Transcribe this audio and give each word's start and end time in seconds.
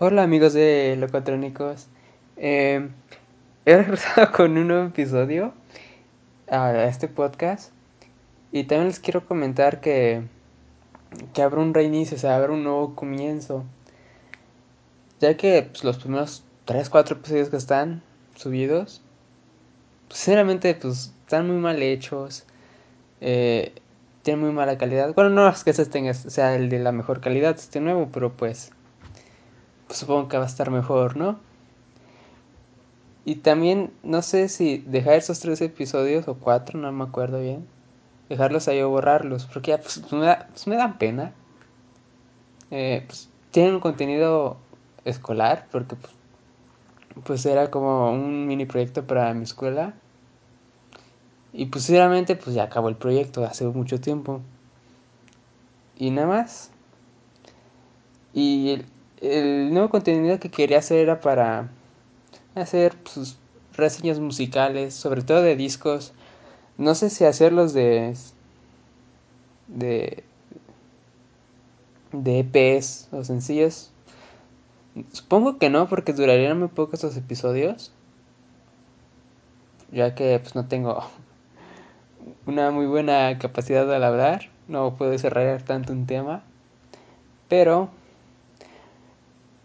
Hola 0.00 0.22
amigos 0.22 0.52
de 0.52 0.94
Locotrónicos. 0.96 1.88
Eh, 2.36 2.88
he 3.64 3.76
regresado 3.82 4.30
con 4.30 4.56
un 4.56 4.68
nuevo 4.68 4.86
episodio 4.86 5.52
a 6.48 6.84
este 6.84 7.08
podcast. 7.08 7.72
Y 8.52 8.62
también 8.62 8.86
les 8.86 9.00
quiero 9.00 9.26
comentar 9.26 9.80
que, 9.80 10.22
que 11.34 11.42
habrá 11.42 11.60
un 11.60 11.74
reinicio, 11.74 12.16
o 12.16 12.20
sea, 12.20 12.36
habrá 12.36 12.52
un 12.52 12.62
nuevo 12.62 12.94
comienzo. 12.94 13.64
Ya 15.18 15.36
que 15.36 15.68
pues, 15.68 15.82
los 15.82 15.98
primeros 15.98 16.44
3, 16.66 16.90
4 16.90 17.16
episodios 17.16 17.48
que 17.48 17.56
están 17.56 18.00
subidos, 18.36 19.02
pues, 20.06 20.20
sinceramente, 20.20 20.76
pues 20.76 21.12
están 21.24 21.48
muy 21.48 21.56
mal 21.56 21.82
hechos. 21.82 22.44
Eh, 23.20 23.72
tienen 24.22 24.44
muy 24.44 24.52
mala 24.52 24.78
calidad. 24.78 25.12
Bueno, 25.12 25.30
no 25.30 25.48
es 25.48 25.64
que 25.64 25.70
este 25.70 25.86
tenga, 25.86 26.14
sea 26.14 26.54
el 26.54 26.68
de 26.68 26.78
la 26.78 26.92
mejor 26.92 27.20
calidad, 27.20 27.56
este 27.56 27.80
nuevo, 27.80 28.10
pero 28.12 28.32
pues 28.32 28.70
pues 29.88 29.98
supongo 29.98 30.28
que 30.28 30.36
va 30.36 30.44
a 30.44 30.46
estar 30.46 30.70
mejor, 30.70 31.16
¿no? 31.16 31.40
Y 33.24 33.36
también, 33.36 33.92
no 34.02 34.22
sé 34.22 34.48
si 34.48 34.78
dejar 34.78 35.14
esos 35.14 35.40
tres 35.40 35.60
episodios 35.60 36.28
o 36.28 36.34
cuatro, 36.34 36.78
no 36.78 36.90
me 36.92 37.04
acuerdo 37.04 37.40
bien. 37.40 37.66
Dejarlos 38.28 38.68
ahí 38.68 38.80
o 38.80 38.90
borrarlos, 38.90 39.46
porque 39.46 39.72
ya 39.72 39.78
pues, 39.78 40.12
me, 40.12 40.24
da, 40.24 40.48
pues, 40.48 40.66
me, 40.66 40.76
dan 40.76 40.98
pena. 40.98 41.32
Eh, 42.70 43.04
pues, 43.06 43.28
tienen 43.50 43.74
un 43.74 43.80
contenido 43.80 44.58
escolar, 45.04 45.66
porque 45.70 45.96
pues, 45.96 46.12
pues 47.24 47.46
era 47.46 47.70
como 47.70 48.10
un 48.12 48.46
mini 48.46 48.66
proyecto 48.66 49.06
para 49.06 49.34
mi 49.34 49.44
escuela. 49.44 49.94
Y 51.52 51.66
posiblemente 51.66 52.36
pues 52.36 52.54
ya 52.54 52.64
acabó 52.64 52.88
el 52.88 52.96
proyecto 52.96 53.44
hace 53.44 53.66
mucho 53.66 54.00
tiempo. 54.00 54.40
Y 55.96 56.10
nada 56.10 56.28
más. 56.28 56.70
Y 58.32 58.82
el 59.20 59.72
nuevo 59.72 59.88
contenido 59.88 60.38
que 60.38 60.50
quería 60.50 60.78
hacer 60.78 60.98
era 60.98 61.20
para 61.20 61.68
hacer 62.54 62.96
pues, 63.02 63.38
reseñas 63.76 64.20
musicales, 64.20 64.94
sobre 64.94 65.22
todo 65.22 65.42
de 65.42 65.56
discos. 65.56 66.12
No 66.76 66.94
sé 66.94 67.10
si 67.10 67.24
hacerlos 67.24 67.72
de 67.72 68.14
de 69.68 70.24
de 72.12 72.40
EPs 72.40 73.08
o 73.12 73.24
sencillos. 73.24 73.90
Supongo 75.12 75.58
que 75.58 75.70
no, 75.70 75.88
porque 75.88 76.12
durarían 76.12 76.58
muy 76.58 76.68
poco 76.68 76.94
estos 76.94 77.16
episodios. 77.16 77.92
Ya 79.92 80.14
que 80.14 80.38
pues 80.38 80.54
no 80.54 80.66
tengo 80.66 81.02
una 82.46 82.70
muy 82.70 82.86
buena 82.86 83.38
capacidad 83.38 83.86
de 83.86 84.04
hablar, 84.04 84.50
no 84.66 84.96
puedo 84.96 85.10
desarrollar 85.10 85.62
tanto 85.62 85.92
un 85.92 86.06
tema. 86.06 86.42
Pero 87.48 87.90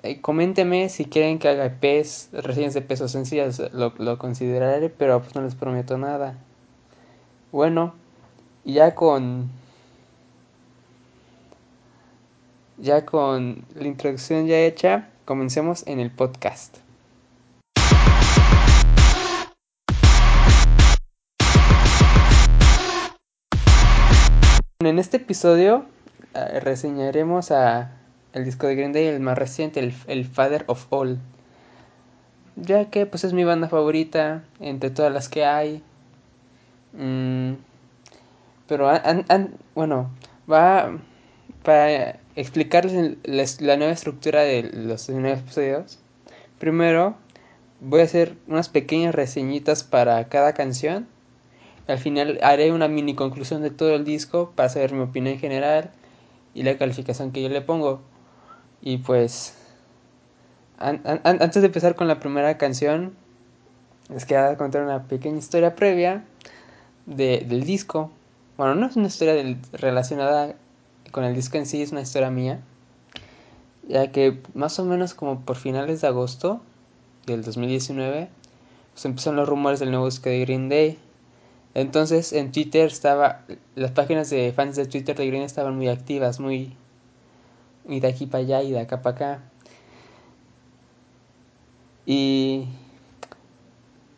eh, 0.03 0.19
coménteme 0.19 0.89
si 0.89 1.05
quieren 1.05 1.39
que 1.39 1.47
haga 1.47 1.65
EPs, 1.65 2.29
reseñas 2.33 2.73
de 2.73 2.81
pesos 2.81 3.11
sencillas, 3.11 3.61
lo, 3.71 3.93
lo 3.97 4.17
consideraré, 4.17 4.89
pero 4.89 5.21
pues 5.21 5.33
no 5.33 5.41
les 5.41 5.55
prometo 5.55 5.97
nada. 5.97 6.37
Bueno, 7.53 7.93
ya 8.65 8.95
con 8.95 9.49
ya 12.77 13.05
con 13.05 13.63
la 13.75 13.87
introducción 13.87 14.45
ya 14.45 14.59
hecha, 14.59 15.07
comencemos 15.23 15.87
en 15.87 16.01
el 16.01 16.11
podcast. 16.11 16.77
En 24.81 24.99
este 24.99 25.15
episodio 25.15 25.85
uh, 26.35 26.59
reseñaremos 26.59 27.51
a 27.51 28.02
el 28.33 28.45
disco 28.45 28.67
de 28.67 28.75
Green 28.75 28.93
Day, 28.93 29.05
el 29.05 29.19
más 29.19 29.37
reciente, 29.37 29.79
el, 29.79 29.93
el, 30.07 30.25
Father 30.25 30.65
of 30.67 30.85
All. 30.89 31.19
Ya 32.55 32.89
que 32.89 33.05
pues 33.05 33.23
es 33.23 33.33
mi 33.33 33.43
banda 33.43 33.69
favorita 33.69 34.43
entre 34.59 34.89
todas 34.89 35.13
las 35.13 35.29
que 35.29 35.45
hay. 35.45 35.83
Mm, 36.93 37.53
pero 38.67 38.89
an, 38.89 39.25
an, 39.29 39.55
bueno, 39.75 40.09
va 40.51 40.97
para 41.63 42.19
explicarles 42.35 43.17
la, 43.23 43.45
la, 43.59 43.77
nueva 43.77 43.93
estructura 43.93 44.41
de 44.41 44.63
los 44.63 45.09
nuevos 45.09 45.39
episodios. 45.39 45.99
Primero 46.59 47.15
voy 47.81 48.01
a 48.01 48.05
hacer 48.05 48.35
unas 48.47 48.69
pequeñas 48.69 49.13
reseñitas 49.13 49.83
para 49.83 50.27
cada 50.29 50.53
canción. 50.53 51.07
Al 51.87 51.99
final 51.99 52.39
haré 52.41 52.71
una 52.71 52.87
mini 52.87 53.13
conclusión 53.13 53.61
de 53.61 53.69
todo 53.69 53.93
el 53.95 54.05
disco 54.05 54.53
para 54.55 54.69
saber 54.69 54.93
mi 54.93 55.01
opinión 55.01 55.37
general 55.37 55.91
y 56.53 56.63
la 56.63 56.77
calificación 56.77 57.31
que 57.31 57.41
yo 57.43 57.49
le 57.49 57.61
pongo. 57.61 58.01
Y 58.85 58.97
pues, 58.97 59.55
an, 60.77 61.01
an, 61.05 61.21
antes 61.23 61.61
de 61.61 61.67
empezar 61.67 61.95
con 61.95 62.09
la 62.09 62.19
primera 62.19 62.57
canción, 62.57 63.13
les 64.09 64.25
quería 64.25 64.57
contar 64.57 64.83
una 64.83 65.03
pequeña 65.03 65.37
historia 65.37 65.73
previa 65.73 66.25
de, 67.05 67.45
del 67.47 67.63
disco. 67.63 68.11
Bueno, 68.57 68.75
no 68.75 68.87
es 68.87 68.97
una 68.97 69.07
historia 69.07 69.57
relacionada 69.71 70.55
con 71.11 71.23
el 71.23 71.33
disco 71.33 71.57
en 71.57 71.65
sí, 71.65 71.81
es 71.81 71.93
una 71.93 72.01
historia 72.01 72.29
mía. 72.29 72.59
Ya 73.87 74.11
que 74.11 74.41
más 74.53 74.77
o 74.79 74.85
menos 74.85 75.13
como 75.13 75.39
por 75.39 75.55
finales 75.55 76.01
de 76.01 76.07
agosto 76.07 76.61
del 77.25 77.41
2019, 77.41 78.27
pues 78.91 79.05
empezaron 79.05 79.37
los 79.37 79.47
rumores 79.47 79.79
del 79.79 79.91
nuevo 79.91 80.07
disco 80.07 80.29
de 80.29 80.41
Green 80.41 80.67
Day. 80.67 80.99
Entonces 81.73 82.33
en 82.33 82.51
Twitter 82.51 82.87
estaba, 82.87 83.45
las 83.75 83.91
páginas 83.91 84.29
de 84.29 84.51
fans 84.53 84.75
de 84.75 84.85
Twitter 84.87 85.15
de 85.15 85.25
Green 85.27 85.43
estaban 85.43 85.77
muy 85.77 85.87
activas, 85.87 86.39
muy, 86.41 86.75
y 87.87 87.99
de 87.99 88.07
aquí 88.07 88.25
para 88.25 88.43
allá 88.43 88.63
y 88.63 88.71
de 88.71 88.79
acá 88.79 89.01
para 89.01 89.15
acá. 89.15 89.43
Y 92.05 92.67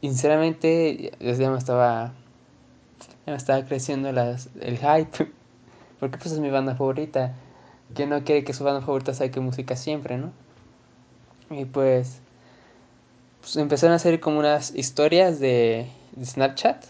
sinceramente 0.01 1.11
ya 1.19 1.51
me 1.51 1.57
estaba 1.57 2.13
me 3.25 3.35
estaba 3.35 3.65
creciendo 3.65 4.09
el 4.09 4.77
hype 4.77 5.31
porque 5.99 6.17
pues 6.17 6.31
es 6.31 6.39
mi 6.39 6.49
banda 6.49 6.75
favorita. 6.75 7.33
Que 7.93 8.07
no 8.07 8.23
quiere 8.23 8.43
que 8.43 8.53
su 8.53 8.63
banda 8.63 8.81
favorita 8.81 9.13
saque 9.13 9.39
música 9.39 9.75
siempre, 9.75 10.17
¿no? 10.17 10.31
Y 11.51 11.65
pues, 11.65 12.19
pues 13.41 13.55
empezaron 13.57 13.93
a 13.93 13.97
hacer 13.97 14.19
como 14.19 14.39
unas 14.39 14.73
historias 14.75 15.39
de, 15.39 15.87
Snapchat. 16.21 16.83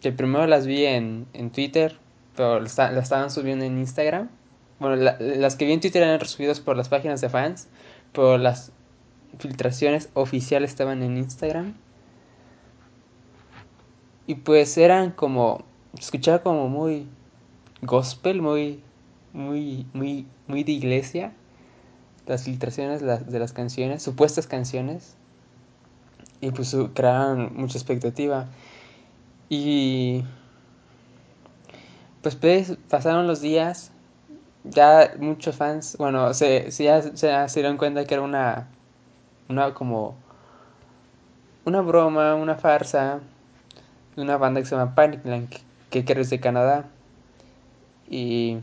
Que 0.00 0.10
primero 0.10 0.46
las 0.46 0.66
vi 0.66 0.86
en, 0.86 1.26
en 1.34 1.50
Twitter, 1.50 1.98
pero 2.34 2.58
las 2.58 2.76
la 2.78 2.98
estaban 2.98 3.30
subiendo 3.30 3.64
en 3.64 3.78
Instagram 3.78 4.28
bueno, 4.80 4.96
la, 4.96 5.16
las 5.20 5.56
que 5.56 5.66
vi 5.66 5.72
en 5.72 5.80
Twitter 5.80 6.02
eran 6.02 6.18
resubidas 6.18 6.58
por 6.58 6.76
las 6.76 6.88
páginas 6.88 7.20
de 7.20 7.28
fans, 7.28 7.68
pero 8.12 8.38
las 8.38 8.72
filtraciones 9.38 10.08
oficiales 10.14 10.70
estaban 10.70 11.02
en 11.02 11.16
Instagram. 11.16 11.74
Y 14.26 14.36
pues 14.36 14.76
eran 14.78 15.10
como, 15.10 15.64
escuchaba 15.98 16.42
como 16.42 16.68
muy 16.68 17.06
gospel, 17.82 18.42
muy, 18.42 18.82
muy, 19.32 19.86
muy, 19.92 20.26
muy 20.46 20.64
de 20.64 20.72
iglesia. 20.72 21.32
Las 22.26 22.44
filtraciones 22.44 23.00
de 23.00 23.38
las 23.38 23.52
canciones, 23.52 24.02
supuestas 24.02 24.46
canciones. 24.46 25.16
Y 26.40 26.52
pues 26.52 26.74
crearon 26.94 27.54
mucha 27.54 27.76
expectativa. 27.76 28.48
Y 29.48 30.24
pues, 32.22 32.36
pues 32.36 32.76
pasaron 32.88 33.26
los 33.26 33.40
días 33.40 33.90
ya 34.64 35.14
muchos 35.18 35.56
fans, 35.56 35.96
bueno, 35.98 36.34
se, 36.34 36.70
se 36.70 36.84
ya, 36.84 37.02
se, 37.48 37.60
dieron 37.60 37.76
cuenta 37.76 38.04
que 38.04 38.14
era 38.14 38.22
una, 38.22 38.68
una 39.48 39.74
como, 39.74 40.16
una 41.64 41.80
broma, 41.80 42.34
una 42.34 42.56
farsa 42.56 43.20
de 44.16 44.22
una 44.22 44.36
banda 44.36 44.60
que 44.60 44.66
se 44.66 44.76
llama 44.76 44.94
Panicland, 44.94 45.48
que, 45.90 46.04
que 46.04 46.20
es 46.20 46.30
de 46.30 46.40
Canadá. 46.40 46.86
Y 48.08 48.58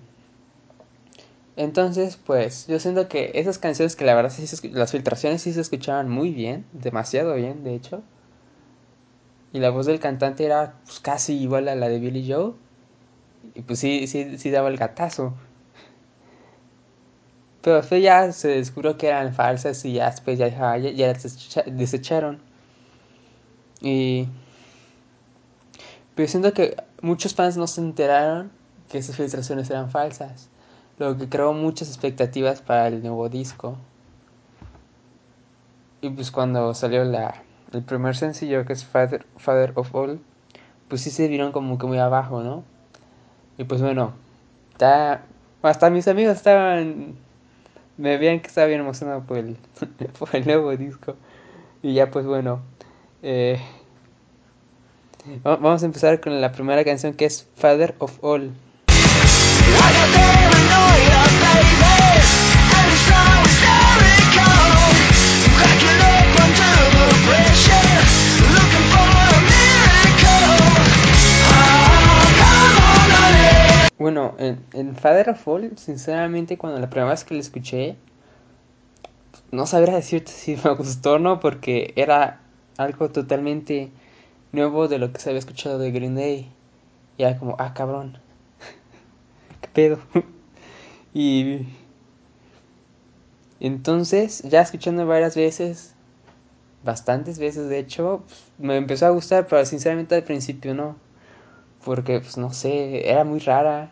entonces, 1.57 2.17
pues, 2.17 2.67
yo 2.67 2.79
siento 2.79 3.07
que 3.09 3.31
esas 3.33 3.57
canciones 3.57 3.95
que 3.95 4.05
la 4.05 4.13
verdad 4.13 4.31
sí 4.31 4.45
se, 4.45 4.69
las 4.69 4.91
filtraciones 4.91 5.41
sí 5.41 5.53
se 5.53 5.61
escuchaban 5.61 6.07
muy 6.09 6.31
bien, 6.31 6.65
demasiado 6.71 7.33
bien, 7.33 7.63
de 7.63 7.73
hecho. 7.73 8.03
Y 9.53 9.59
la 9.59 9.71
voz 9.71 9.88
del 9.88 10.00
cantante 10.00 10.45
era 10.45 10.75
pues, 10.85 11.00
casi 11.00 11.33
igual 11.35 11.67
a 11.67 11.75
la 11.75 11.89
de 11.89 12.00
Billy 12.00 12.31
Joe. 12.31 12.53
Y 13.55 13.63
pues 13.63 13.79
sí, 13.79 14.05
sí, 14.07 14.38
sí 14.38 14.51
daba 14.51 14.69
el 14.69 14.77
gatazo. 14.77 15.33
Pero 17.62 17.77
después 17.77 18.01
ya 18.01 18.31
se 18.31 18.50
descubrió 18.50 18.98
que 18.98 19.07
eran 19.07 19.33
falsas 19.33 19.83
y 19.86 19.94
ya 19.94 20.09
después 20.09 20.38
ya, 20.38 20.48
ya, 20.77 20.77
ya 20.77 21.13
desecharon. 21.65 22.39
Y... 23.81 24.27
Pero 26.15 26.27
siento 26.27 26.54
que 26.54 26.75
muchos 27.01 27.36
fans 27.36 27.57
no 27.57 27.68
se 27.68 27.81
enteraron 27.81 28.51
que 28.89 28.98
esas 28.98 29.15
filtraciones 29.15 29.69
eran 29.69 29.92
falsas. 29.92 30.50
Lo 30.98 31.18
que 31.18 31.30
creó 31.30 31.54
muchas 31.54 31.89
expectativas 31.89 32.62
para 32.62 32.88
el 32.88 33.01
nuevo 33.01 33.30
disco. 33.30 33.77
Y 36.01 36.10
pues 36.10 36.31
cuando 36.31 36.74
salió 36.74 37.03
la, 37.03 37.44
el 37.71 37.83
primer 37.83 38.15
sencillo 38.15 38.65
que 38.65 38.74
es 38.74 38.86
Father, 38.86 39.25
Father 39.38 39.74
of 39.75 39.94
All, 39.94 40.19
pues 40.88 41.01
sí 41.01 41.12
se 41.12 41.27
vieron 41.27 41.51
como 41.51 41.77
que 41.77 41.86
muy 41.86 41.98
abajo, 41.98 42.42
¿no? 42.42 42.63
Y 43.57 43.63
pues 43.63 43.81
bueno, 43.81 44.13
hasta 45.62 45.89
mis 45.89 46.07
amigos 46.07 46.38
estaban 46.38 47.15
me 47.97 48.17
veían 48.17 48.39
que 48.39 48.47
estaba 48.47 48.67
bien 48.67 48.79
emocionado 48.79 49.21
por 49.23 49.38
el, 49.38 49.57
por 50.19 50.35
el 50.35 50.45
nuevo 50.45 50.75
disco. 50.75 51.15
Y 51.83 51.94
ya 51.94 52.09
pues 52.09 52.25
bueno, 52.25 52.61
eh, 53.23 53.59
vamos 55.44 55.83
a 55.83 55.85
empezar 55.85 56.19
con 56.19 56.39
la 56.41 56.51
primera 56.51 56.83
canción 56.83 57.13
que 57.13 57.25
es 57.25 57.47
Father 57.55 57.95
of 57.99 58.23
All. 58.23 58.51
Bueno, 74.07 74.36
en, 74.38 74.63
en, 74.71 74.95
Father 74.95 75.31
of 75.31 75.45
All, 75.50 75.77
sinceramente, 75.77 76.57
cuando 76.57 76.80
la 76.80 76.89
primera 76.89 77.12
vez 77.12 77.25
que 77.25 77.33
la 77.33 77.42
escuché, 77.42 77.98
no 79.51 79.65
sabría 79.68 79.95
decirte 79.95 80.31
si 80.31 80.56
me 80.56 80.74
gustó 80.75 81.15
o 81.15 81.19
no, 81.19 81.42
porque 81.42 81.92
era 81.98 82.39
algo 82.77 83.09
totalmente 83.09 83.92
nuevo 84.54 84.88
de 84.88 84.98
lo 84.98 85.12
que 85.12 85.19
se 85.19 85.30
había 85.30 85.39
escuchado 85.39 85.77
de 85.77 85.92
Green 85.92 86.15
Day. 86.15 86.50
Y 87.18 87.24
era 87.24 87.38
como, 87.38 87.57
ah, 87.59 87.74
cabrón, 87.74 88.18
qué 89.59 89.68
pedo. 89.74 90.00
y 91.13 91.68
entonces, 93.60 94.42
ya 94.44 94.62
escuchando 94.62 95.06
varias 95.06 95.36
veces, 95.36 95.95
bastantes 96.86 97.39
veces 97.39 97.68
de 97.68 97.80
hecho, 97.80 98.24
pues, 98.25 98.45
me 98.57 98.77
empezó 98.77 99.07
a 99.07 99.10
gustar, 99.10 99.48
pero 99.48 99.65
sinceramente 99.65 100.15
al 100.15 100.24
principio 100.24 100.74
no. 100.74 100.95
Porque, 101.83 102.21
pues 102.21 102.38
no 102.38 102.53
sé, 102.53 103.12
era 103.12 103.25
muy 103.25 103.39
rara. 103.39 103.92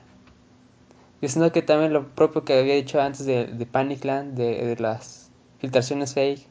Siento 1.21 1.51
que 1.51 1.61
también 1.63 1.91
lo 1.91 2.09
propio 2.09 2.43
que 2.43 2.59
había 2.59 2.75
dicho 2.75 3.01
antes 3.01 3.25
de, 3.25 3.47
de 3.47 3.65
Panicland, 3.65 4.35
de, 4.37 4.63
de 4.63 4.75
las 4.75 5.31
filtraciones 5.59 6.13
fake, 6.13 6.45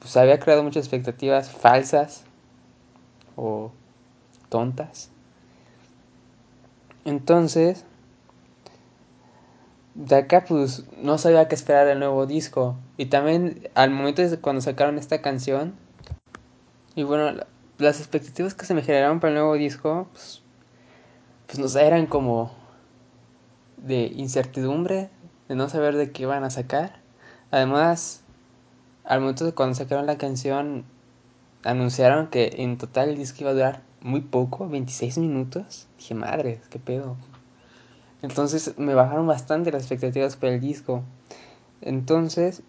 pues 0.00 0.16
había 0.16 0.38
creado 0.40 0.62
muchas 0.62 0.84
expectativas 0.84 1.50
falsas 1.50 2.24
o 3.36 3.70
tontas. 4.48 5.10
Entonces, 7.04 7.84
de 9.94 10.16
acá 10.16 10.44
pues 10.44 10.84
no 11.00 11.18
sabía 11.18 11.48
qué 11.48 11.54
esperar 11.54 11.86
el 11.88 11.98
nuevo 11.98 12.26
disco. 12.26 12.76
Y 12.96 13.06
también 13.06 13.68
al 13.74 13.90
momento 13.90 14.22
de 14.22 14.38
cuando 14.38 14.60
sacaron 14.60 14.98
esta 14.98 15.22
canción, 15.22 15.74
y 16.94 17.04
bueno, 17.04 17.40
las 17.78 18.00
expectativas 18.00 18.54
que 18.54 18.66
se 18.66 18.74
me 18.74 18.82
generaron 18.82 19.20
para 19.20 19.32
el 19.32 19.38
nuevo 19.38 19.54
disco, 19.54 20.08
pues, 20.12 20.42
pues 21.46 21.58
no 21.58 21.80
eran 21.80 22.06
como 22.06 22.57
de 23.82 24.12
incertidumbre, 24.14 25.10
de 25.48 25.54
no 25.54 25.68
saber 25.68 25.96
de 25.96 26.10
qué 26.12 26.22
iban 26.22 26.44
a 26.44 26.50
sacar. 26.50 27.00
Además, 27.50 28.22
al 29.04 29.20
momento 29.20 29.44
de 29.44 29.52
cuando 29.52 29.74
sacaron 29.74 30.06
la 30.06 30.18
canción, 30.18 30.84
anunciaron 31.64 32.28
que 32.28 32.56
en 32.58 32.78
total 32.78 33.10
el 33.10 33.16
disco 33.16 33.38
iba 33.40 33.50
a 33.50 33.54
durar 33.54 33.82
muy 34.00 34.20
poco, 34.20 34.68
26 34.68 35.18
minutos. 35.18 35.88
Dije, 35.98 36.14
madre, 36.14 36.60
qué 36.70 36.78
pedo. 36.78 37.16
Entonces 38.22 38.74
me 38.78 38.94
bajaron 38.94 39.26
bastante 39.26 39.70
las 39.70 39.82
expectativas 39.82 40.36
para 40.36 40.54
el 40.54 40.60
disco. 40.60 41.02
Entonces 41.80 42.62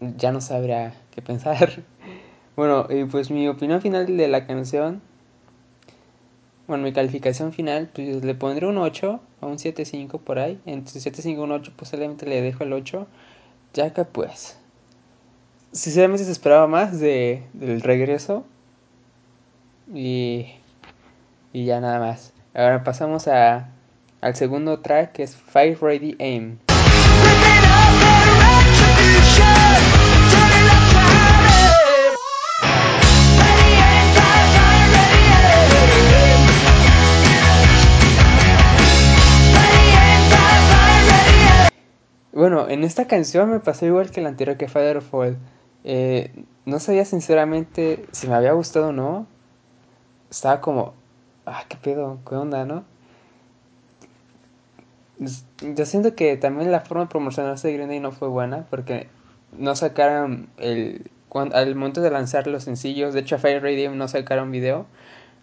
ya 0.00 0.32
no 0.32 0.40
sabría 0.40 0.94
qué 1.10 1.22
pensar. 1.22 1.84
Bueno, 2.54 2.86
y 2.90 3.06
pues 3.06 3.30
mi 3.30 3.48
opinión 3.48 3.80
final 3.80 4.14
de 4.14 4.28
la 4.28 4.46
canción. 4.46 5.00
Bueno, 6.66 6.84
mi 6.84 6.92
calificación 6.92 7.52
final, 7.52 7.90
pues 7.92 8.24
le 8.24 8.34
pondré 8.34 8.66
un 8.66 8.78
8 8.78 9.20
a 9.40 9.46
un 9.46 9.58
7.5 9.58 10.20
por 10.20 10.38
ahí. 10.38 10.60
Entre 10.64 11.00
7.5 11.00 11.34
y 11.34 11.36
un 11.36 11.52
8, 11.52 11.72
posiblemente 11.76 12.26
le 12.26 12.40
dejo 12.40 12.64
el 12.64 12.72
8. 12.72 13.06
Ya 13.74 13.92
que 13.92 14.04
pues. 14.04 14.58
Sinceramente 15.72 16.24
se 16.24 16.32
esperaba 16.32 16.66
más 16.66 17.00
de, 17.00 17.42
del 17.52 17.80
regreso. 17.80 18.44
Y. 19.92 20.46
Y 21.52 21.64
ya 21.64 21.80
nada 21.80 21.98
más. 21.98 22.32
Ahora 22.54 22.84
pasamos 22.84 23.28
a 23.28 23.68
al 24.20 24.36
segundo 24.36 24.78
track 24.80 25.12
que 25.12 25.24
es 25.24 25.36
Fire 25.36 25.78
Ready 25.80 26.16
Aim. 26.20 26.58
Bueno, 42.32 42.68
en 42.68 42.82
esta 42.84 43.06
canción 43.06 43.50
me 43.50 43.60
pasó 43.60 43.86
igual 43.86 44.10
que 44.10 44.20
la 44.20 44.30
anterior 44.30 44.56
que 44.56 44.68
Fire 44.68 44.96
of 44.96 45.12
All. 45.14 45.36
Eh, 45.84 46.32
no 46.64 46.78
sabía 46.80 47.04
sinceramente 47.04 48.06
si 48.12 48.28
me 48.28 48.34
había 48.34 48.52
gustado 48.52 48.88
o 48.88 48.92
no. 48.92 49.26
Estaba 50.30 50.60
como, 50.60 50.94
ah, 51.46 51.64
qué 51.68 51.76
pedo, 51.76 52.18
qué 52.28 52.34
onda, 52.34 52.64
¿no? 52.64 52.84
yo 55.76 55.86
siento 55.86 56.16
que 56.16 56.36
también 56.36 56.72
la 56.72 56.80
forma 56.80 57.04
de 57.04 57.10
promocionarse 57.10 57.68
de 57.68 57.74
Green 57.74 57.88
Day 57.88 58.00
no 58.00 58.10
fue 58.10 58.26
buena 58.26 58.66
porque 58.70 59.08
no 59.56 59.76
sacaron 59.76 60.48
el 60.56 61.10
cuando, 61.28 61.56
al 61.56 61.74
momento 61.74 62.02
de 62.02 62.10
lanzar 62.10 62.46
los 62.46 62.64
sencillos, 62.64 63.14
de 63.14 63.20
hecho 63.20 63.36
a 63.36 63.38
Fire 63.38 63.62
Radio 63.62 63.90
no 63.94 64.06
sacaron 64.06 64.50
video. 64.50 64.86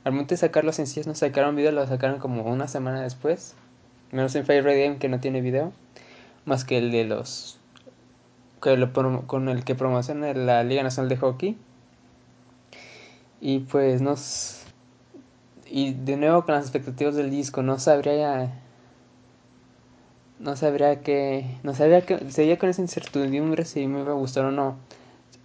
Al 0.04 0.12
momento 0.12 0.34
de 0.34 0.38
sacar 0.38 0.64
los 0.64 0.76
sencillos 0.76 1.08
no 1.08 1.16
sacaron 1.16 1.56
video, 1.56 1.72
lo 1.72 1.86
sacaron 1.88 2.20
como 2.20 2.44
una 2.44 2.68
semana 2.68 3.02
después. 3.02 3.56
Menos 4.12 4.36
en 4.36 4.46
Fire 4.46 4.64
Radio 4.64 5.00
que 5.00 5.10
no 5.10 5.20
tiene 5.20 5.42
video, 5.42 5.72
más 6.50 6.66
que 6.66 6.78
el 6.78 6.92
de 6.92 7.06
los 7.06 7.58
que 8.62 8.76
lo, 8.76 8.92
con 9.28 9.48
el 9.48 9.64
que 9.64 9.76
promociona 9.76 10.34
la 10.34 10.64
Liga 10.64 10.84
Nacional 10.84 11.08
de 11.08 11.18
Hockey. 11.18 11.58
Y 13.40 13.60
pues 13.60 14.02
nos 14.02 14.64
y 15.72 15.94
de 15.94 16.18
nuevo 16.18 16.44
con 16.44 16.56
las 16.56 16.66
expectativas 16.66 17.16
del 17.16 17.30
disco, 17.30 17.62
no 17.62 17.80
sabría 17.80 18.52
no 20.40 20.56
sabría 20.56 21.02
que 21.02 21.46
no 21.64 21.74
sabía 21.74 22.02
que 22.06 22.32
seguía 22.32 22.58
con 22.58 22.70
esa 22.70 22.82
incertidumbre 22.82 23.66
si 23.66 23.88
me 23.88 24.00
iba 24.00 24.12
a 24.12 24.16
gustar 24.16 24.46
o 24.46 24.52
no 24.52 24.78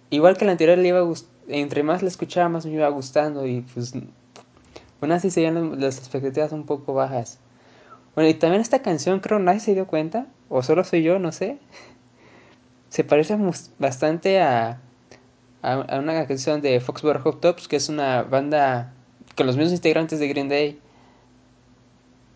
igual 0.09 0.37
que 0.37 0.45
la 0.45 0.53
anterior 0.53 0.77
le 0.77 0.87
iba 0.87 0.99
a 0.99 1.13
entre 1.49 1.83
más 1.83 2.01
la 2.01 2.07
escuchaba 2.07 2.47
más 2.47 2.65
me 2.65 2.71
iba 2.71 2.87
gustando 2.87 3.45
y 3.45 3.61
pues 3.61 3.93
bueno 5.01 5.15
así 5.15 5.29
seguían 5.31 5.81
las 5.81 5.97
expectativas 5.97 6.53
un 6.53 6.65
poco 6.65 6.93
bajas 6.93 7.39
bueno 8.15 8.29
y 8.29 8.33
también 8.33 8.61
esta 8.61 8.81
canción 8.81 9.19
creo 9.19 9.39
nadie 9.39 9.59
se 9.59 9.73
dio 9.73 9.87
cuenta 9.87 10.27
o 10.49 10.63
solo 10.63 10.83
soy 10.83 11.03
yo 11.03 11.19
no 11.19 11.31
sé 11.31 11.57
se 12.89 13.03
parece 13.03 13.37
bastante 13.79 14.41
a 14.41 14.79
a, 15.61 15.99
una 15.99 16.27
canción 16.27 16.61
de 16.61 16.79
Foxborough 16.79 17.23
Hot 17.23 17.41
Tops 17.41 17.67
que 17.67 17.75
es 17.75 17.89
una 17.89 18.23
banda 18.23 18.93
con 19.35 19.47
los 19.47 19.57
mismos 19.57 19.73
integrantes 19.73 20.19
de 20.19 20.27
Green 20.27 20.49
Day 20.49 20.79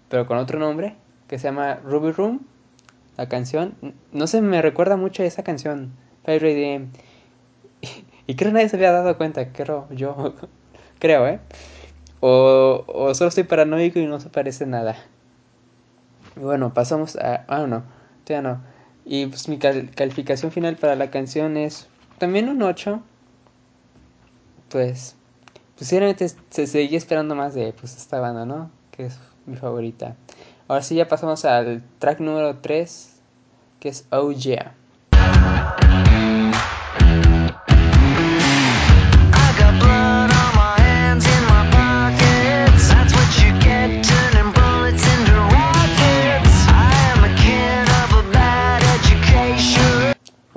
pero 0.10 0.26
con 0.26 0.38
otro 0.38 0.60
nombre 0.60 0.96
que 1.30 1.38
se 1.38 1.48
llama 1.48 1.76
Ruby 1.86 2.12
Room, 2.12 2.42
la 3.16 3.30
canción. 3.30 3.76
No 4.12 4.28
se 4.28 4.42
me 4.42 4.62
recuerda 4.62 4.98
mucho 4.98 5.24
a 5.24 5.26
esa 5.26 5.44
canción, 5.44 5.94
Fire 6.26 6.42
Radio. 6.42 6.88
Y 8.28 8.36
creo 8.36 8.52
que 8.52 8.54
nadie 8.54 8.70
se 8.70 8.76
había 8.76 8.92
dado 8.92 9.18
cuenta, 9.18 9.52
creo 9.52 9.88
yo. 9.90 10.36
creo, 11.00 11.28
¿eh? 11.28 11.40
O, 12.20 12.84
o 12.86 13.16
solo 13.16 13.30
estoy 13.30 13.44
paranoico 13.44 13.98
y 13.98 14.06
no 14.06 14.20
se 14.20 14.30
parece 14.30 14.68
nada. 14.68 14.98
Bueno, 16.36 16.74
pasamos 16.74 17.16
a... 17.16 17.46
Ah, 17.48 17.66
no, 17.68 17.84
ya 18.26 18.42
no. 18.42 18.62
Y 19.06 19.26
pues 19.26 19.48
mi 19.50 19.58
calificación 19.58 20.52
final 20.52 20.76
para 20.76 20.96
la 20.96 21.10
canción 21.10 21.58
es 21.58 21.88
también 22.18 22.50
un 22.50 22.62
8. 22.62 23.02
Pues, 24.70 25.16
posiblemente 25.78 26.30
se 26.50 26.68
seguía 26.68 26.98
esperando 26.98 27.34
más 27.36 27.56
de 27.56 27.74
pues 27.74 27.98
esta 27.98 28.20
banda, 28.20 28.46
¿no? 28.46 28.70
Que 28.92 29.08
es 29.08 29.20
mi 29.46 29.56
favorita. 29.56 30.16
Ahora 30.68 30.84
sí 30.84 30.96
ya 30.96 31.08
pasamos 31.08 31.46
al 31.46 31.82
track 31.98 32.20
número 32.20 32.58
3, 32.58 33.20
que 33.80 33.90
es 33.90 34.06
Oh 34.12 34.32
Yeah. 34.32 34.76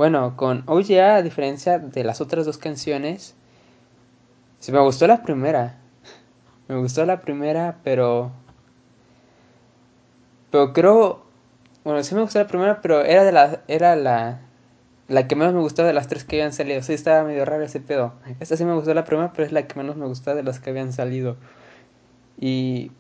Bueno, 0.03 0.37
con 0.37 0.65
Oh 0.67 0.81
a 0.81 1.23
diferencia 1.23 1.79
de 1.79 2.03
las 2.03 2.21
otras 2.21 2.45
dos 2.45 2.59
canciones, 2.59 3.37
se 4.59 4.73
me 4.73 4.81
gustó 4.81 5.07
la 5.07 5.23
primera. 5.23 5.79
Me 6.67 6.77
gustó 6.77 7.07
la 7.07 7.21
primera, 7.21 7.79
pero 7.85 8.33
pero 10.51 10.73
creo. 10.73 11.23
Bueno, 11.85 12.03
sí 12.03 12.17
me 12.17 12.23
gustó 12.23 12.41
la 12.41 12.49
primera, 12.49 12.81
pero 12.81 13.05
era 13.05 13.23
de 13.23 13.31
la. 13.31 13.63
Era 13.69 13.95
la. 13.95 14.41
La 15.07 15.29
que 15.29 15.37
menos 15.37 15.55
me 15.55 15.61
gustó 15.61 15.85
de 15.85 15.93
las 15.93 16.09
tres 16.09 16.25
que 16.25 16.35
habían 16.35 16.53
salido. 16.53 16.83
Sí, 16.83 16.95
estaba 16.95 17.23
medio 17.23 17.45
raro 17.45 17.63
ese 17.63 17.79
pedo. 17.79 18.15
Esta 18.41 18.57
sí 18.57 18.65
me 18.65 18.75
gustó 18.75 18.95
la 18.95 19.05
primera, 19.05 19.33
pero 19.33 19.47
es 19.47 19.53
la 19.53 19.69
que 19.69 19.77
menos 19.77 19.95
me 19.95 20.07
gustó 20.07 20.35
de 20.35 20.43
las 20.43 20.59
que 20.59 20.71
habían 20.71 20.93
salido. 20.93 21.37
Y. 22.41 22.91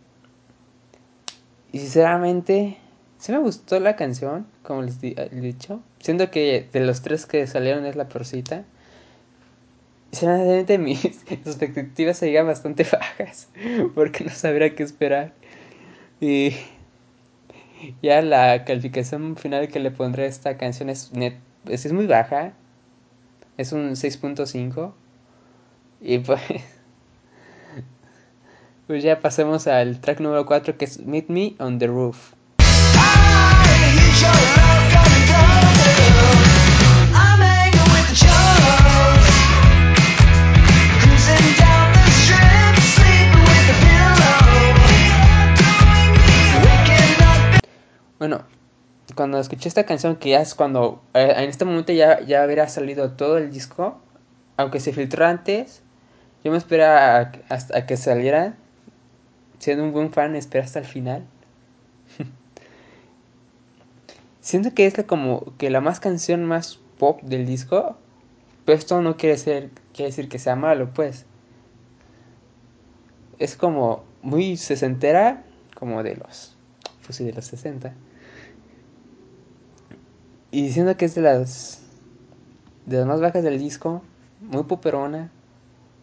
Y 1.72 1.80
sinceramente. 1.80 2.78
Sí 3.22 3.30
me 3.30 3.38
gustó 3.38 3.78
la 3.78 3.94
canción, 3.94 4.48
como 4.64 4.82
les 4.82 4.98
he 5.00 5.28
dicho. 5.30 5.80
Siento 6.00 6.32
que 6.32 6.68
de 6.72 6.80
los 6.80 7.02
tres 7.02 7.24
que 7.24 7.46
salieron 7.46 7.86
es 7.86 7.94
la 7.94 8.08
peorcita. 8.08 8.64
Sinceramente 10.10 10.76
mis 10.76 11.04
expectativas 11.30 12.16
seguían 12.16 12.48
bastante 12.48 12.84
bajas 12.92 13.46
porque 13.94 14.24
no 14.24 14.30
sabría 14.32 14.74
qué 14.74 14.82
esperar. 14.82 15.34
Y 16.20 16.56
ya 18.02 18.22
la 18.22 18.64
calificación 18.64 19.36
final 19.36 19.68
que 19.68 19.78
le 19.78 19.92
pondré 19.92 20.24
a 20.24 20.26
esta 20.26 20.56
canción 20.58 20.90
es, 20.90 21.12
net, 21.12 21.36
es, 21.68 21.86
es 21.86 21.92
muy 21.92 22.08
baja. 22.08 22.54
Es 23.56 23.70
un 23.70 23.92
6.5. 23.92 24.92
Y 26.00 26.18
pues... 26.18 26.40
Pues 28.88 29.04
ya 29.04 29.20
pasemos 29.20 29.68
al 29.68 30.00
track 30.00 30.18
número 30.18 30.44
4 30.44 30.76
que 30.76 30.86
es 30.86 30.98
Meet 30.98 31.28
Me 31.28 31.54
on 31.60 31.78
the 31.78 31.86
Roof. 31.86 32.34
Bueno, 48.22 48.44
cuando 49.16 49.40
escuché 49.40 49.68
esta 49.68 49.82
canción, 49.82 50.14
que 50.14 50.30
ya 50.30 50.40
es 50.40 50.54
cuando 50.54 51.02
eh, 51.12 51.34
en 51.38 51.50
este 51.50 51.64
momento 51.64 51.92
ya, 51.92 52.20
ya 52.20 52.46
hubiera 52.46 52.68
salido 52.68 53.10
todo 53.14 53.36
el 53.36 53.50
disco, 53.50 53.98
aunque 54.56 54.78
se 54.78 54.92
filtró 54.92 55.26
antes, 55.26 55.82
yo 56.44 56.52
me 56.52 56.56
esperaba 56.56 57.32
hasta 57.48 57.84
que 57.84 57.96
saliera. 57.96 58.54
Siendo 59.58 59.82
un 59.82 59.90
buen 59.90 60.12
fan, 60.12 60.36
espera 60.36 60.64
hasta 60.64 60.78
el 60.78 60.84
final. 60.84 61.24
Siento 64.40 64.72
que 64.72 64.86
es 64.86 64.94
como 65.04 65.56
que 65.58 65.68
la 65.68 65.80
más 65.80 65.98
canción 65.98 66.44
más 66.44 66.78
pop 67.00 67.20
del 67.22 67.44
disco, 67.44 67.96
pero 68.64 68.78
esto 68.78 69.02
no 69.02 69.16
quiere, 69.16 69.36
ser, 69.36 69.70
quiere 69.92 70.12
decir 70.12 70.28
que 70.28 70.38
sea 70.38 70.54
malo, 70.54 70.94
pues. 70.94 71.26
Es 73.40 73.56
como 73.56 74.04
muy 74.22 74.56
sesentera, 74.56 75.42
como 75.74 76.04
de 76.04 76.14
los, 76.14 76.56
pues 77.04 77.18
de 77.18 77.32
los 77.32 77.46
60. 77.46 77.92
Y 80.52 80.62
diciendo 80.62 80.96
que 80.96 81.06
es 81.06 81.14
de 81.14 81.22
las 81.22 81.82
de 82.86 82.98
las 82.98 83.06
más 83.06 83.20
bajas 83.20 83.42
del 83.42 83.58
disco, 83.58 84.02
muy 84.40 84.64
poperona, 84.64 85.30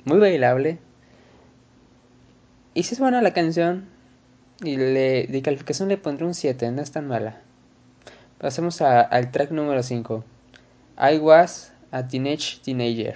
muy 0.05 0.17
bailable. 0.17 0.79
Y 2.73 2.83
si 2.83 2.95
es 2.95 2.99
buena 2.99 3.21
la 3.21 3.31
canción, 3.31 3.85
y 4.61 4.75
le, 4.75 5.27
de 5.27 5.41
calificación 5.43 5.87
le 5.89 5.97
pondré 5.97 6.25
un 6.25 6.33
7, 6.33 6.71
no 6.71 6.81
es 6.81 6.91
tan 6.91 7.07
mala. 7.07 7.41
Pasemos 8.39 8.81
al 8.81 9.31
track 9.31 9.51
número 9.51 9.83
5. 9.83 10.23
I 10.97 11.17
was 11.19 11.71
a 11.91 12.07
teenage 12.07 12.59
teenager. 12.63 13.15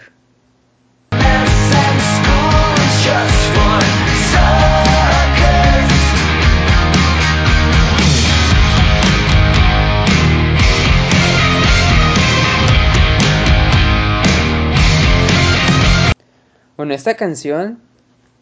Bueno, 16.83 16.95
esta 16.95 17.15
canción 17.15 17.79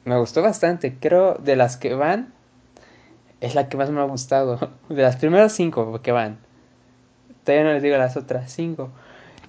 me 0.04 0.18
gustó 0.18 0.42
bastante. 0.42 0.98
Creo 1.00 1.36
de 1.36 1.56
las 1.56 1.78
que 1.78 1.94
van, 1.94 2.34
es 3.40 3.54
la 3.54 3.70
que 3.70 3.78
más 3.78 3.92
me 3.92 4.02
ha 4.02 4.06
gustado. 4.06 4.72
De 4.90 5.04
las 5.04 5.18
primeras 5.18 5.54
cinco 5.54 6.02
que 6.02 6.12
van. 6.12 6.40
Todavía 7.44 7.66
no 7.66 7.74
les 7.74 7.84
digo 7.84 7.98
las 7.98 8.18
otras 8.18 8.52
cinco. 8.52 8.90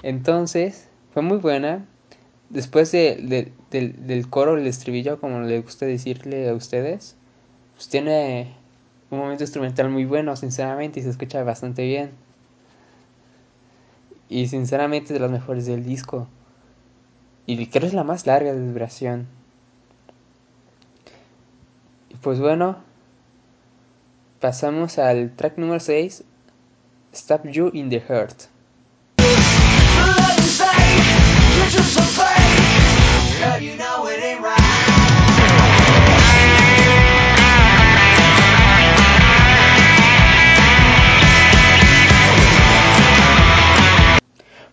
Entonces, 0.02 0.90
fue 1.14 1.22
muy 1.22 1.38
buena. 1.38 1.86
Después 2.50 2.92
de, 2.92 3.50
del, 3.70 4.06
del 4.06 4.28
coro, 4.28 4.58
el 4.58 4.66
estribillo, 4.66 5.18
como 5.18 5.40
le 5.40 5.62
gusta 5.62 5.86
decirle 5.86 6.50
a 6.50 6.52
ustedes, 6.52 7.16
pues 7.74 7.88
tiene 7.88 8.52
un 9.10 9.20
momento 9.20 9.42
instrumental 9.42 9.88
muy 9.88 10.04
bueno, 10.04 10.36
sinceramente, 10.36 11.00
y 11.00 11.02
se 11.02 11.08
escucha 11.08 11.42
bastante 11.44 11.86
bien. 11.86 12.10
Y 14.28 14.48
sinceramente 14.48 15.06
es 15.06 15.12
de 15.14 15.20
las 15.20 15.30
mejores 15.30 15.64
del 15.64 15.82
disco. 15.82 16.28
Y 17.46 17.66
creo 17.66 17.80
que 17.82 17.86
es 17.88 17.94
la 17.94 18.04
más 18.04 18.26
larga 18.26 18.52
de 18.52 18.66
duración. 18.72 19.26
Y 22.08 22.14
pues 22.16 22.38
bueno, 22.38 22.76
pasamos 24.40 24.98
al 24.98 25.34
track 25.34 25.58
número 25.58 25.80
6, 25.80 26.24
Stop 27.12 27.46
You 27.48 27.70
in 27.72 27.90
the 27.90 28.00
Heart. 28.00 28.44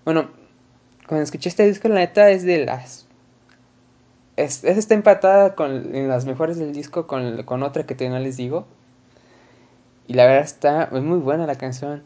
Bueno, 0.06 0.39
cuando 1.10 1.24
escuché 1.24 1.50
este 1.50 1.66
disco, 1.66 1.88
la 1.88 1.96
neta 1.96 2.30
es 2.30 2.44
de 2.44 2.64
las. 2.66 3.08
Es, 4.38 4.64
está 4.64 4.94
empatada 4.94 5.56
con 5.56 5.96
en 5.96 6.08
las 6.08 6.26
mejores 6.26 6.60
del 6.60 6.72
disco 6.72 7.08
con, 7.08 7.42
con 7.44 7.64
otra 7.64 7.88
que 7.88 7.96
todavía 7.96 8.20
no 8.20 8.24
les 8.24 8.38
digo. 8.38 8.68
Y 10.08 10.14
la 10.14 10.28
verdad 10.28 10.44
está 10.44 10.84
es 10.84 11.02
muy 11.02 11.18
buena 11.18 11.48
la 11.48 11.56
canción. 11.56 12.04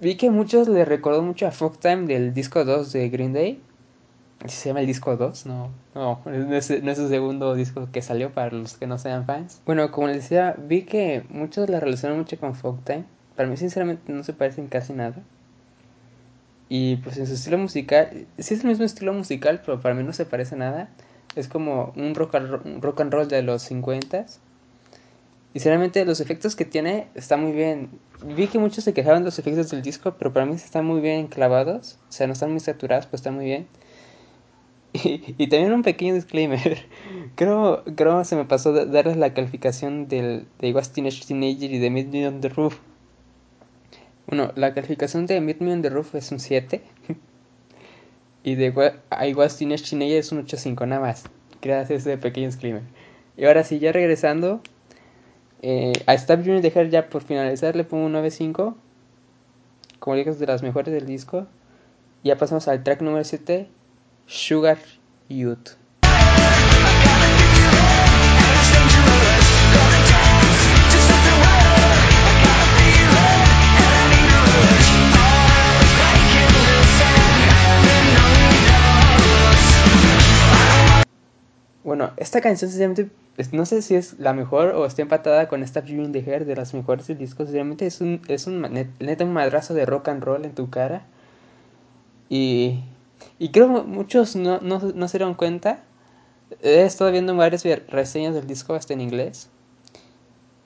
Vi 0.00 0.16
que 0.16 0.30
muchos 0.30 0.68
le 0.68 0.84
recordó 0.84 1.22
mucho 1.22 1.46
a 1.46 1.50
Folk 1.50 1.78
Time 1.78 2.06
del 2.06 2.34
disco 2.34 2.66
2 2.66 2.92
de 2.92 3.08
Green 3.08 3.32
Day. 3.32 3.62
¿Se 4.46 4.68
llama 4.68 4.80
el 4.80 4.86
disco 4.86 5.16
2? 5.16 5.46
No, 5.46 5.70
no, 5.94 6.20
no 6.26 6.54
es, 6.54 6.82
no 6.82 6.94
segundo 6.94 7.54
disco 7.54 7.88
que 7.90 8.02
salió 8.02 8.34
para 8.34 8.50
los 8.50 8.76
que 8.76 8.86
no 8.86 8.98
sean 8.98 9.24
fans. 9.24 9.62
Bueno, 9.64 9.90
como 9.90 10.08
les 10.08 10.16
decía, 10.16 10.56
vi 10.58 10.82
que 10.82 11.24
muchos 11.30 11.70
la 11.70 11.80
relacionan 11.80 12.18
mucho 12.18 12.38
con 12.38 12.54
Folk 12.54 12.84
Time. 12.84 13.04
Para 13.34 13.48
mí, 13.48 13.56
sinceramente, 13.56 14.12
no 14.12 14.22
se 14.24 14.34
parecen 14.34 14.66
casi 14.66 14.92
nada. 14.92 15.22
Y 16.68 16.96
pues 16.96 17.18
en 17.18 17.26
su 17.26 17.34
estilo 17.34 17.58
musical, 17.58 18.26
sí 18.38 18.54
es 18.54 18.60
el 18.60 18.68
mismo 18.68 18.84
estilo 18.84 19.12
musical, 19.12 19.60
pero 19.64 19.80
para 19.80 19.94
mí 19.94 20.02
no 20.02 20.12
se 20.12 20.24
parece 20.24 20.56
nada. 20.56 20.88
Es 21.36 21.48
como 21.48 21.92
un 21.96 22.14
rock 22.14 22.34
and, 22.36 22.82
rock 22.82 23.00
and 23.00 23.12
roll 23.12 23.28
de 23.28 23.42
los 23.42 23.62
50 23.62 24.26
y 25.54 25.58
sinceramente 25.58 26.04
los 26.04 26.20
efectos 26.20 26.56
que 26.56 26.64
tiene 26.64 27.08
están 27.14 27.42
muy 27.42 27.52
bien. 27.52 27.90
Vi 28.24 28.46
que 28.46 28.58
muchos 28.58 28.84
se 28.84 28.94
quejaban 28.94 29.20
de 29.20 29.26
los 29.26 29.38
efectos 29.38 29.70
del 29.70 29.82
disco, 29.82 30.14
pero 30.18 30.32
para 30.32 30.46
mí 30.46 30.54
están 30.54 30.86
muy 30.86 31.00
bien 31.00 31.26
clavados. 31.26 31.98
O 32.08 32.12
sea, 32.12 32.26
no 32.26 32.32
están 32.32 32.50
muy 32.50 32.60
saturados, 32.60 33.06
pues 33.06 33.20
están 33.20 33.34
muy 33.34 33.46
bien. 33.46 33.66
Y, 34.94 35.34
y 35.38 35.46
también 35.48 35.72
un 35.72 35.82
pequeño 35.82 36.14
disclaimer. 36.14 36.86
creo, 37.34 37.82
creo 37.96 38.24
se 38.24 38.36
me 38.36 38.44
pasó 38.44 38.72
darles 38.72 39.16
la 39.16 39.32
calificación 39.32 40.06
del, 40.06 40.46
de 40.58 40.68
Iguas 40.68 40.92
Teenage 40.92 41.24
Teenager 41.26 41.72
y 41.72 41.78
de 41.78 41.88
Midnight 41.88 42.26
on 42.26 42.40
the 42.42 42.50
Roof. 42.50 42.78
Bueno, 44.32 44.50
la 44.56 44.72
calificación 44.72 45.26
de 45.26 45.42
Meet 45.42 45.60
Me 45.60 45.74
on 45.74 45.82
the 45.82 45.90
Roof 45.90 46.14
es 46.14 46.32
un 46.32 46.40
7. 46.40 46.80
y 48.42 48.54
de 48.54 48.68
I 49.10 49.34
Was 49.34 49.58
Teenage 49.58 49.90
Teenager 49.90 50.16
es 50.16 50.32
un 50.32 50.46
8.5 50.46 50.88
nada 50.88 51.02
más. 51.02 51.24
Gracias 51.60 51.90
a 52.06 52.10
ese 52.12 52.16
pequeño 52.16 52.46
disclaimer. 52.46 52.80
Y 53.36 53.44
ahora 53.44 53.62
sí, 53.62 53.78
ya 53.78 53.92
regresando. 53.92 54.62
Eh, 55.60 55.92
a 56.06 56.14
Stop 56.14 56.44
You 56.44 56.62
dejar 56.62 56.88
ya 56.88 57.10
por 57.10 57.22
finalizar 57.22 57.76
le 57.76 57.84
pongo 57.84 58.06
un 58.06 58.14
9.5. 58.14 58.74
Como 59.98 60.16
dije, 60.16 60.30
es 60.30 60.38
de 60.38 60.46
las 60.46 60.62
mejores 60.62 60.94
del 60.94 61.04
disco. 61.04 61.46
Ya 62.24 62.38
pasamos 62.38 62.68
al 62.68 62.82
track 62.82 63.02
número 63.02 63.24
7. 63.24 63.68
Sugar 64.24 64.78
Youth. 65.28 65.72
Bueno, 81.84 82.12
esta 82.16 82.40
canción 82.40 82.70
sinceramente 82.70 83.10
no 83.52 83.66
sé 83.66 83.82
si 83.82 83.94
es 83.94 84.18
la 84.18 84.34
mejor 84.34 84.68
o 84.68 84.84
está 84.84 85.02
empatada 85.02 85.48
con 85.48 85.62
esta 85.62 85.80
Viewing 85.80 86.12
the 86.12 86.20
Hair 86.20 86.44
de 86.44 86.54
las 86.54 86.74
mejores 86.74 87.06
del 87.06 87.18
disco. 87.18 87.44
Sinceramente 87.44 87.86
es 87.86 88.00
un, 88.00 88.20
es 88.28 88.46
un 88.46 88.62
neta 89.00 89.24
madrazo 89.24 89.74
de 89.74 89.86
rock 89.86 90.08
and 90.08 90.22
roll 90.22 90.44
en 90.44 90.54
tu 90.54 90.70
cara. 90.70 91.06
Y, 92.28 92.80
y 93.38 93.50
creo 93.50 93.68
muchos 93.68 94.36
no, 94.36 94.60
no, 94.60 94.78
no 94.78 95.08
se 95.08 95.18
dieron 95.18 95.34
cuenta. 95.34 95.80
He 96.62 96.82
estado 96.82 97.10
viendo 97.10 97.34
varias 97.34 97.64
reseñas 97.88 98.34
del 98.34 98.46
disco 98.46 98.74
hasta 98.74 98.92
en 98.92 99.00
inglés. 99.00 99.48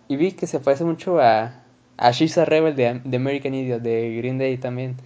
Y 0.09 0.17
vi 0.17 0.33
que 0.33 0.47
se 0.47 0.61
parece 0.61 0.85
mucho 0.85 1.21
a, 1.21 1.63
a 1.97 2.11
She's 2.11 2.37
a 2.37 2.45
Rebel 2.45 2.77
de, 2.77 3.01
de 3.05 3.17
American 3.17 3.55
Idiot, 3.55 3.81
de 3.81 4.17
Green 4.17 4.39
Day 4.39 4.59
también. 4.59 4.97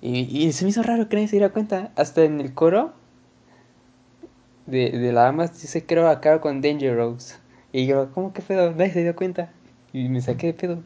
Y, 0.00 0.20
y 0.20 0.52
se 0.52 0.64
me 0.64 0.70
hizo 0.70 0.82
raro 0.82 1.08
que 1.08 1.16
nadie 1.16 1.28
se 1.28 1.36
diera 1.36 1.52
cuenta. 1.52 1.90
Hasta 1.96 2.22
en 2.24 2.40
el 2.40 2.54
coro 2.54 2.92
de, 4.68 4.90
de 4.90 5.12
la 5.12 5.22
dama 5.22 5.46
dice 5.46 5.84
creo 5.84 6.08
acaba 6.08 6.40
con 6.40 6.60
Danger 6.60 6.96
Rose. 6.96 7.36
Y 7.72 7.86
yo, 7.86 8.10
¿cómo 8.12 8.32
que 8.32 8.42
pedo? 8.42 8.70
Nadie 8.72 8.92
se 8.92 9.02
dio 9.02 9.16
cuenta. 9.16 9.50
Y 9.92 10.08
me 10.08 10.20
saqué 10.20 10.48
de 10.48 10.54
pedo. 10.54 10.82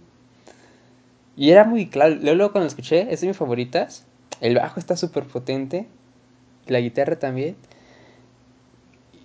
Y 1.36 1.50
era 1.50 1.64
muy 1.64 1.88
claro. 1.88 2.16
Luego, 2.16 2.52
cuando 2.52 2.64
lo 2.64 2.68
escuché, 2.68 3.12
es 3.12 3.20
de 3.20 3.28
mis 3.28 3.36
favoritas. 3.36 4.06
El 4.40 4.56
bajo 4.56 4.78
está 4.78 4.96
súper 4.96 5.24
potente. 5.24 5.86
La 6.66 6.80
guitarra 6.80 7.18
también. 7.18 7.56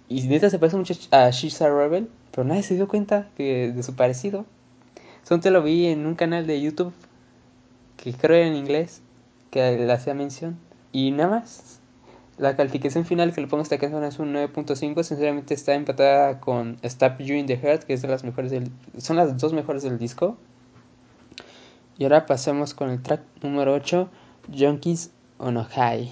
Y 0.09 0.21
neta 0.23 0.49
se 0.49 0.59
parece 0.59 0.77
mucho 0.77 0.93
a 1.11 1.29
She's 1.31 1.61
a 1.61 1.69
Rebel. 1.69 2.09
Pero 2.31 2.45
nadie 2.45 2.63
se 2.63 2.75
dio 2.75 2.87
cuenta 2.87 3.29
de, 3.37 3.75
su 3.83 3.95
parecido. 3.95 4.45
Solo 5.23 5.41
te 5.41 5.51
lo 5.51 5.63
vi 5.63 5.87
en 5.87 6.05
un 6.05 6.15
canal 6.15 6.47
de 6.47 6.61
YouTube. 6.61 6.93
Que 7.97 8.13
creo 8.13 8.45
en 8.45 8.55
inglés. 8.55 9.01
Que 9.51 9.77
le 9.77 9.91
hacía 9.91 10.13
mención. 10.13 10.57
Y 10.91 11.11
nada 11.11 11.29
más. 11.29 11.81
La 12.37 12.55
calificación 12.55 13.03
final 13.03 13.33
que 13.33 13.41
le 13.41 13.47
pongo 13.47 13.61
a 13.61 13.63
esta 13.63 13.79
canción 13.79 14.03
es 14.03 14.19
un 14.19 14.31
9.5. 14.33 15.03
Sinceramente 15.03 15.55
está 15.55 15.73
empatada 15.73 16.39
con 16.39 16.77
Stab 16.83 17.17
You 17.17 17.33
in 17.35 17.47
the 17.47 17.57
Heart, 17.57 17.83
que 17.85 17.93
es 17.93 18.03
de 18.03 18.07
las 18.07 18.23
mejores 18.23 18.51
del, 18.51 18.69
son 18.99 19.15
las 19.15 19.35
dos 19.39 19.53
mejores 19.53 19.81
del 19.81 19.97
disco. 19.97 20.37
Y 21.97 22.03
ahora 22.03 22.27
pasemos 22.27 22.75
con 22.75 22.91
el 22.91 23.01
track 23.01 23.21
número 23.41 23.73
8, 23.73 24.07
Junkies 24.55 25.09
on 25.39 25.57
a 25.57 25.63
High. 25.63 26.11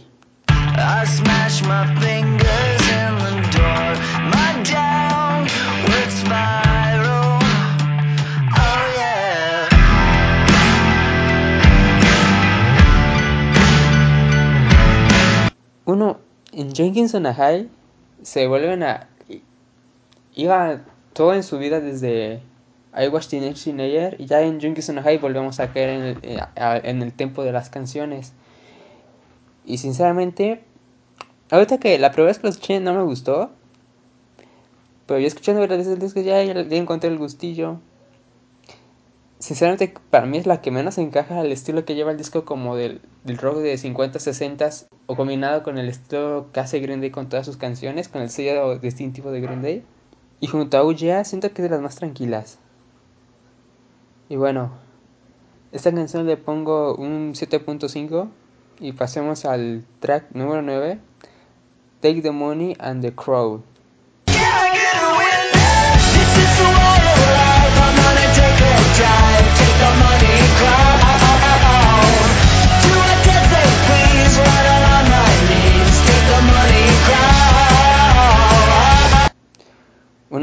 Uno, 15.96 16.20
en 16.52 16.74
Jenkins 16.74 17.16
on 17.16 17.26
a 17.26 17.34
High 17.34 17.70
se 18.22 18.48
vuelven 18.48 18.84
a. 18.84 19.08
Iba 20.36 20.82
todo 21.14 21.34
en 21.34 21.42
su 21.42 21.58
vida 21.58 21.80
desde 21.80 22.42
I 22.94 23.08
Was 23.08 23.30
Teenage 23.30 23.64
Teenager 23.64 24.20
y 24.20 24.26
ya 24.26 24.42
en 24.42 24.60
Junkies 24.60 24.90
on 24.90 24.98
a 24.98 25.04
High 25.04 25.20
volvemos 25.20 25.62
a 25.62 25.72
caer 25.72 25.90
en 25.92 26.02
el, 26.04 26.18
eh, 26.22 26.42
en 26.84 27.02
el 27.02 27.14
tempo 27.14 27.46
de 27.46 27.54
las 27.54 27.70
canciones. 27.70 28.34
Y 29.64 29.78
sinceramente, 29.78 30.66
ahorita 31.50 31.78
que 31.78 31.98
la 31.98 32.12
primera 32.12 32.28
vez 32.28 32.40
que 32.40 32.48
lo 32.48 32.50
escuché 32.50 32.82
no 32.82 32.94
me 32.94 33.04
gustó. 33.04 33.52
Pero 35.06 35.22
ya 35.22 35.28
escuchando 35.28 35.62
varias 35.62 35.88
veces 35.88 36.26
ya, 36.26 36.44
ya 36.44 36.76
encontré 36.76 37.10
el 37.10 37.18
gustillo. 37.18 37.80
Sinceramente, 39.46 39.94
para 40.10 40.26
mí 40.26 40.40
es 40.40 40.48
la 40.48 40.60
que 40.60 40.72
menos 40.72 40.98
encaja 40.98 41.40
al 41.40 41.52
estilo 41.52 41.86
que 41.86 41.94
lleva 41.94 42.10
el 42.10 42.18
disco 42.18 42.46
como 42.46 42.76
del, 42.76 43.00
del 43.26 43.38
rock 43.38 43.58
de 43.58 43.78
50, 43.78 44.18
60 44.18 44.70
o 45.06 45.16
combinado 45.16 45.62
con 45.62 45.78
el 45.78 45.88
estilo 45.88 46.48
que 46.52 46.62
hace 46.62 46.80
Green 46.80 47.00
Day 47.00 47.12
con 47.12 47.30
todas 47.30 47.46
sus 47.46 47.56
canciones, 47.56 48.10
con 48.10 48.24
el 48.24 48.32
sello 48.32 48.80
distintivo 48.80 49.30
de 49.30 49.42
Green 49.42 49.62
Day. 49.62 49.84
Y 50.40 50.48
junto 50.48 50.80
a 50.80 50.84
UGA 50.84 51.24
siento 51.26 51.54
que 51.54 51.62
es 51.62 51.70
de 51.70 51.76
las 51.76 51.80
más 51.80 51.96
tranquilas. 51.96 52.58
Y 54.30 54.36
bueno, 54.36 54.72
esta 55.72 55.94
canción 55.94 56.26
le 56.26 56.38
pongo 56.38 56.96
un 56.96 57.36
7.5 57.36 58.28
y 58.80 58.94
pasemos 58.94 59.46
al 59.46 59.86
track 60.00 60.32
número 60.34 60.64
9, 60.64 60.98
Take 62.00 62.24
the 62.24 62.32
Money 62.32 62.76
and 62.80 63.04
the 63.04 63.14
Crowd. 63.14 63.62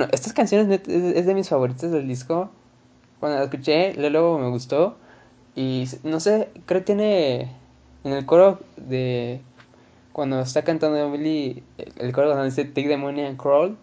Bueno, 0.03 0.15
estas 0.17 0.33
canciones 0.33 0.81
es 0.89 1.27
de 1.27 1.33
mis 1.33 1.49
favoritas 1.49 1.93
del 1.93 2.09
disco 2.09 2.51
cuando 3.21 3.39
la 3.39 3.45
escuché, 3.45 3.95
luego 3.95 4.37
me 4.37 4.49
gustó. 4.49 4.97
Y 5.55 5.85
no 6.03 6.19
sé, 6.19 6.49
creo 6.67 6.81
que 6.81 6.87
tiene 6.87 7.43
en 8.03 8.13
el 8.13 8.27
coro 8.27 8.59
de 8.77 9.41
cuando 10.13 10.41
está 10.41 10.65
cantando 10.65 10.99
Emily, 10.99 11.63
el 12.01 12.13
coro 12.13 12.31
donde 12.31 12.47
dice 12.47 12.65
Take 12.65 12.89
the 12.89 12.97
money 12.97 13.25
and 13.25 13.37
crawl. 13.41 13.77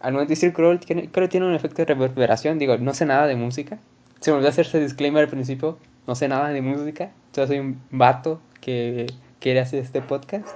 Al 0.00 0.12
momento 0.12 0.30
de 0.30 0.34
decir 0.34 0.52
crawl, 0.52 0.80
creo 0.80 1.08
que 1.08 1.28
tiene 1.28 1.46
un 1.46 1.54
efecto 1.54 1.82
de 1.82 1.84
reverberación. 1.84 2.58
Digo, 2.58 2.76
no 2.78 2.92
sé 2.92 3.06
nada 3.06 3.28
de 3.28 3.36
música. 3.36 3.78
Se 4.18 4.32
me 4.32 4.38
olvidó 4.38 4.48
hacer 4.48 4.66
ese 4.66 4.80
disclaimer 4.80 5.22
al 5.22 5.30
principio. 5.30 5.78
No 6.08 6.16
sé 6.16 6.26
nada 6.26 6.48
de 6.48 6.62
música. 6.62 7.12
Yo 7.32 7.46
soy 7.46 7.60
un 7.60 7.80
vato 7.92 8.40
que 8.60 9.06
quiere 9.38 9.60
hacer 9.60 9.84
este 9.84 10.02
podcast. 10.02 10.48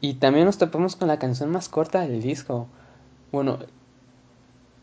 Y 0.00 0.14
también 0.14 0.46
nos 0.46 0.56
topamos 0.56 0.96
con 0.96 1.08
la 1.08 1.18
canción 1.18 1.50
más 1.50 1.68
corta 1.68 2.00
del 2.00 2.22
disco. 2.22 2.66
Bueno, 3.30 3.58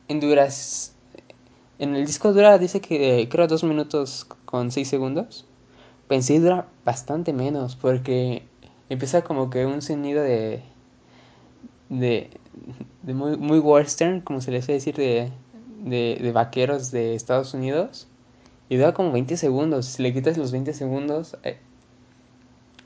en 0.08 0.19
duras 0.19 0.95
en 1.77 1.95
el 1.95 2.05
disco 2.05 2.31
dura, 2.31 2.58
dice 2.58 2.79
que 2.79 3.27
creo 3.29 3.47
dos 3.47 3.63
minutos 3.63 4.25
con 4.45 4.71
seis 4.71 4.88
segundos. 4.88 5.45
Pensé 6.08 6.39
dura 6.39 6.67
bastante 6.86 7.34
menos 7.34 7.75
porque 7.75 8.43
empieza 8.89 9.23
como 9.23 9.49
que 9.49 9.65
un 9.65 9.81
sonido 9.81 10.23
de. 10.23 10.63
de. 11.89 12.29
de 13.03 13.13
muy, 13.13 13.36
muy 13.38 13.60
western, 13.60 14.21
como 14.21 14.39
se 14.39 14.51
le 14.51 14.62
suele 14.62 14.75
decir, 14.75 14.95
de, 14.95 15.31
de, 15.84 16.17
de 16.21 16.31
vaqueros 16.31 16.91
de 16.91 17.15
Estados 17.15 17.53
Unidos. 17.53 18.08
Y 18.69 18.77
dura 18.77 18.93
como 18.93 19.12
20 19.12 19.36
segundos. 19.36 19.86
Si 19.86 20.03
le 20.03 20.13
quitas 20.13 20.38
los 20.38 20.51
20 20.53 20.73
segundos, 20.73 21.38
eh, 21.43 21.58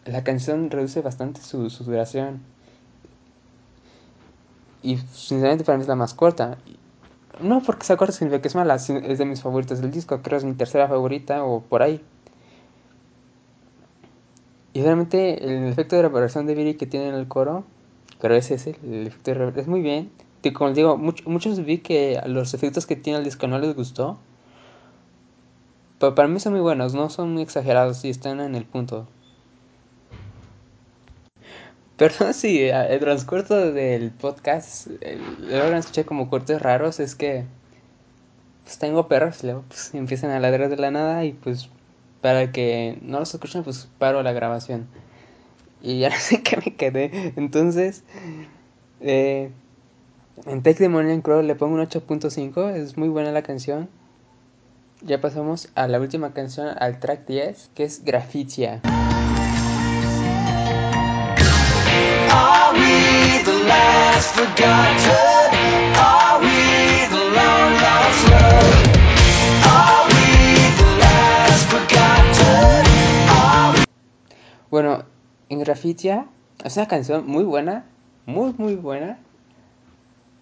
la 0.05 0.23
canción 0.23 0.71
reduce 0.71 1.01
bastante 1.01 1.41
su 1.41 1.69
duración. 1.69 2.41
Y 4.81 4.97
sinceramente 4.97 5.63
para 5.63 5.77
mí 5.77 5.83
es 5.83 5.87
la 5.87 5.95
más 5.95 6.13
corta. 6.13 6.57
No 7.41 7.61
porque 7.61 7.85
sea 7.85 7.97
corta 7.97 8.13
significa 8.13 8.41
que 8.41 8.47
es 8.47 8.55
mala, 8.55 8.75
es 8.75 9.17
de 9.17 9.25
mis 9.25 9.41
favoritas 9.41 9.81
del 9.81 9.91
disco, 9.91 10.21
creo 10.21 10.37
es 10.37 10.43
mi 10.43 10.53
tercera 10.53 10.87
favorita 10.87 11.43
o 11.43 11.61
por 11.61 11.81
ahí. 11.81 12.01
Y 14.73 14.81
realmente 14.81 15.43
el 15.43 15.67
efecto 15.67 15.95
de 15.95 16.03
reverberación 16.03 16.45
de 16.45 16.55
Billy 16.55 16.75
que 16.75 16.85
tiene 16.85 17.09
en 17.09 17.15
el 17.15 17.27
coro, 17.27 17.63
creo 18.19 18.37
es 18.37 18.51
ese, 18.51 18.77
el 18.83 19.07
efecto 19.07 19.33
de 19.33 19.61
es 19.61 19.67
muy 19.67 19.81
bien. 19.81 20.11
Y 20.41 20.51
como 20.51 20.69
les 20.69 20.77
digo, 20.77 20.97
muchos 20.97 21.65
vi 21.65 21.79
que 21.79 22.21
los 22.25 22.53
efectos 22.53 22.85
que 22.85 22.95
tiene 22.95 23.19
el 23.19 23.25
disco 23.25 23.47
no 23.47 23.59
les 23.59 23.75
gustó. 23.75 24.17
Pero 25.99 26.15
para 26.15 26.27
mí 26.29 26.39
son 26.39 26.53
muy 26.53 26.61
buenos, 26.61 26.93
no 26.93 27.09
son 27.09 27.33
muy 27.33 27.43
exagerados 27.43 28.05
y 28.05 28.09
están 28.09 28.39
en 28.39 28.55
el 28.55 28.63
punto. 28.65 29.07
Perdón 31.99 32.33
si 32.33 32.61
el 32.61 32.99
transcurso 33.01 33.73
del 33.73 34.11
podcast 34.11 34.87
luego 35.41 35.75
escuché 35.75 36.05
como 36.05 36.29
cortes 36.29 36.61
raros, 36.61 37.01
es 37.01 37.13
que 37.13 37.43
pues 38.63 38.77
tengo 38.79 39.09
perros 39.09 39.43
luego 39.43 39.65
pues, 39.67 39.93
empiezan 39.93 40.31
a 40.31 40.39
ladrar 40.39 40.69
de 40.69 40.77
la 40.77 40.91
nada 40.91 41.25
y 41.25 41.33
pues 41.33 41.67
para 42.21 42.53
que 42.53 42.97
no 43.01 43.19
los 43.19 43.33
escuchen 43.33 43.65
pues 43.65 43.89
paro 43.97 44.23
la 44.23 44.31
grabación. 44.31 44.87
Y 45.81 45.99
ya 45.99 46.09
no 46.09 46.15
sé 46.19 46.41
qué 46.41 46.55
me 46.55 46.73
quedé. 46.73 47.33
Entonces, 47.35 48.03
eh, 49.01 49.51
en 50.45 50.63
Take 50.63 50.87
the 50.87 51.21
Crow 51.21 51.41
le 51.41 51.55
pongo 51.55 51.75
un 51.75 51.81
8.5, 51.81 52.75
es 52.75 52.97
muy 52.97 53.09
buena 53.09 53.33
la 53.33 53.41
canción. 53.41 53.89
Ya 55.01 55.19
pasamos 55.19 55.67
a 55.75 55.89
la 55.89 55.99
última 55.99 56.31
canción, 56.31 56.69
al 56.79 57.01
track 57.01 57.27
10, 57.27 57.71
que 57.75 57.83
es 57.83 58.05
Grafitia. 58.05 58.81
Bueno, 74.69 75.03
en 75.49 75.59
Grafitia 75.59 76.27
es 76.63 76.77
una 76.77 76.87
canción 76.87 77.25
muy 77.27 77.43
buena, 77.43 77.85
muy 78.25 78.53
muy 78.57 78.75
buena. 78.75 79.17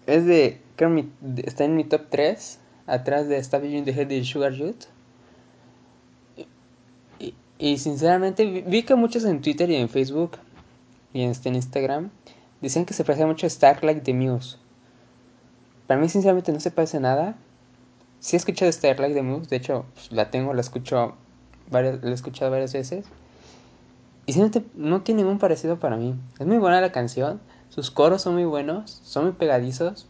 Es 0.06 0.26
de, 0.26 0.60
creo 0.76 0.90
mi, 0.90 1.10
está 1.44 1.64
en 1.64 1.76
mi 1.76 1.84
top 1.84 2.08
3, 2.10 2.58
atrás 2.86 3.28
de 3.28 3.38
Stop 3.38 3.64
in 3.64 3.84
the 3.84 3.92
Head 3.92 4.08
de 4.08 4.24
Sugar 4.24 4.52
Youth. 4.52 4.84
Y, 7.18 7.34
y, 7.58 7.78
sinceramente 7.78 8.44
vi 8.66 8.82
que 8.82 8.94
muchos 8.94 9.24
en 9.24 9.40
Twitter 9.40 9.70
y 9.70 9.76
en 9.76 9.88
Facebook 9.88 10.32
y 11.12 11.22
en, 11.22 11.30
este, 11.30 11.48
en 11.48 11.56
Instagram 11.56 12.10
Decían 12.60 12.84
que 12.84 12.94
se 12.94 13.04
parecía 13.04 13.26
mucho 13.26 13.46
a 13.46 13.50
Starlight 13.50 14.02
de 14.02 14.14
Muse. 14.14 14.56
Para 15.86 16.00
mí, 16.00 16.08
sinceramente, 16.08 16.52
no 16.52 16.60
se 16.60 16.70
parece 16.70 17.00
nada. 17.00 17.36
Sí 18.20 18.36
he 18.36 18.38
escuchado 18.38 18.70
Starlight 18.70 19.14
de 19.14 19.22
Muse, 19.22 19.48
de 19.48 19.56
hecho, 19.56 19.84
pues, 19.94 20.10
la 20.10 20.30
tengo, 20.30 20.52
la 20.54 20.60
escucho 20.60 21.14
varias, 21.70 22.02
la 22.02 22.10
he 22.10 22.14
escuchado 22.14 22.50
varias 22.50 22.72
veces. 22.72 23.06
Y 24.26 24.32
simplemente 24.32 24.68
no 24.74 25.02
tiene 25.02 25.22
ningún 25.22 25.38
parecido 25.38 25.78
para 25.78 25.96
mí. 25.96 26.14
Es 26.38 26.46
muy 26.46 26.58
buena 26.58 26.80
la 26.80 26.92
canción, 26.92 27.40
sus 27.70 27.90
coros 27.90 28.22
son 28.22 28.34
muy 28.34 28.44
buenos, 28.44 29.00
son 29.04 29.24
muy 29.24 29.32
pegadizos. 29.32 30.06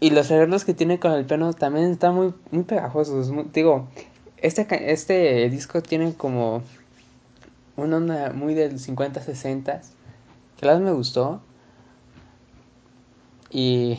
Y 0.00 0.10
los 0.10 0.30
arreglos 0.30 0.64
que 0.64 0.74
tiene 0.74 1.00
con 1.00 1.12
el 1.12 1.24
piano 1.24 1.52
también 1.54 1.90
están 1.90 2.14
muy, 2.14 2.34
muy 2.50 2.64
pegajosos. 2.64 3.32
digo, 3.52 3.88
este, 4.36 4.92
este 4.92 5.48
disco 5.48 5.80
tiene 5.82 6.12
como 6.14 6.62
una 7.76 7.96
onda 7.96 8.32
muy 8.32 8.54
del 8.54 8.78
50-60 8.78 9.80
que 10.58 10.66
la 10.66 10.78
me 10.78 10.92
gustó. 10.92 11.42
Y, 13.50 13.98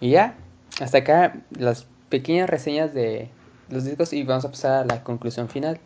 y 0.00 0.10
ya, 0.10 0.36
hasta 0.80 0.98
acá 0.98 1.40
las 1.50 1.86
pequeñas 2.08 2.50
reseñas 2.50 2.92
de, 2.94 3.30
los 3.68 3.84
discos 3.84 4.12
y 4.12 4.22
vamos 4.22 4.44
a 4.44 4.50
pasar 4.50 4.82
a 4.82 4.84
la 4.84 5.02
conclusión 5.02 5.48
final. 5.48 5.78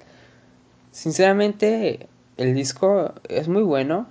Sinceramente, 0.91 2.09
el 2.37 2.55
disco 2.55 3.15
es 3.29 3.49
muy 3.49 3.63
bueno. 3.63 4.07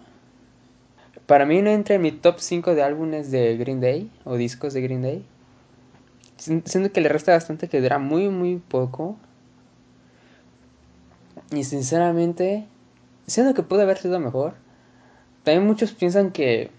Para 1.25 1.45
mí 1.45 1.61
no 1.61 1.69
entra 1.69 1.95
en 1.95 2.01
mi 2.01 2.11
top 2.11 2.39
5 2.39 2.73
de 2.73 2.83
álbumes 2.83 3.31
de 3.31 3.57
Green 3.57 3.81
Day 3.81 4.11
o 4.23 4.35
discos 4.35 4.73
de 4.73 4.81
Green 4.81 5.01
Day. 5.01 5.25
Siento 6.37 6.91
que 6.91 7.01
le 7.01 7.09
resta 7.09 7.33
bastante 7.33 7.67
que 7.67 7.81
dura 7.81 7.99
muy, 7.99 8.29
muy 8.29 8.57
poco. 8.57 9.17
Y 11.51 11.63
sinceramente, 11.63 12.65
siento 13.29 13.53
que 13.53 13.63
pudo 13.63 13.81
haber 13.81 13.97
sido 13.97 14.19
mejor. 14.19 14.53
También 15.43 15.65
muchos 15.65 15.91
piensan 15.91 16.31
que 16.31 16.71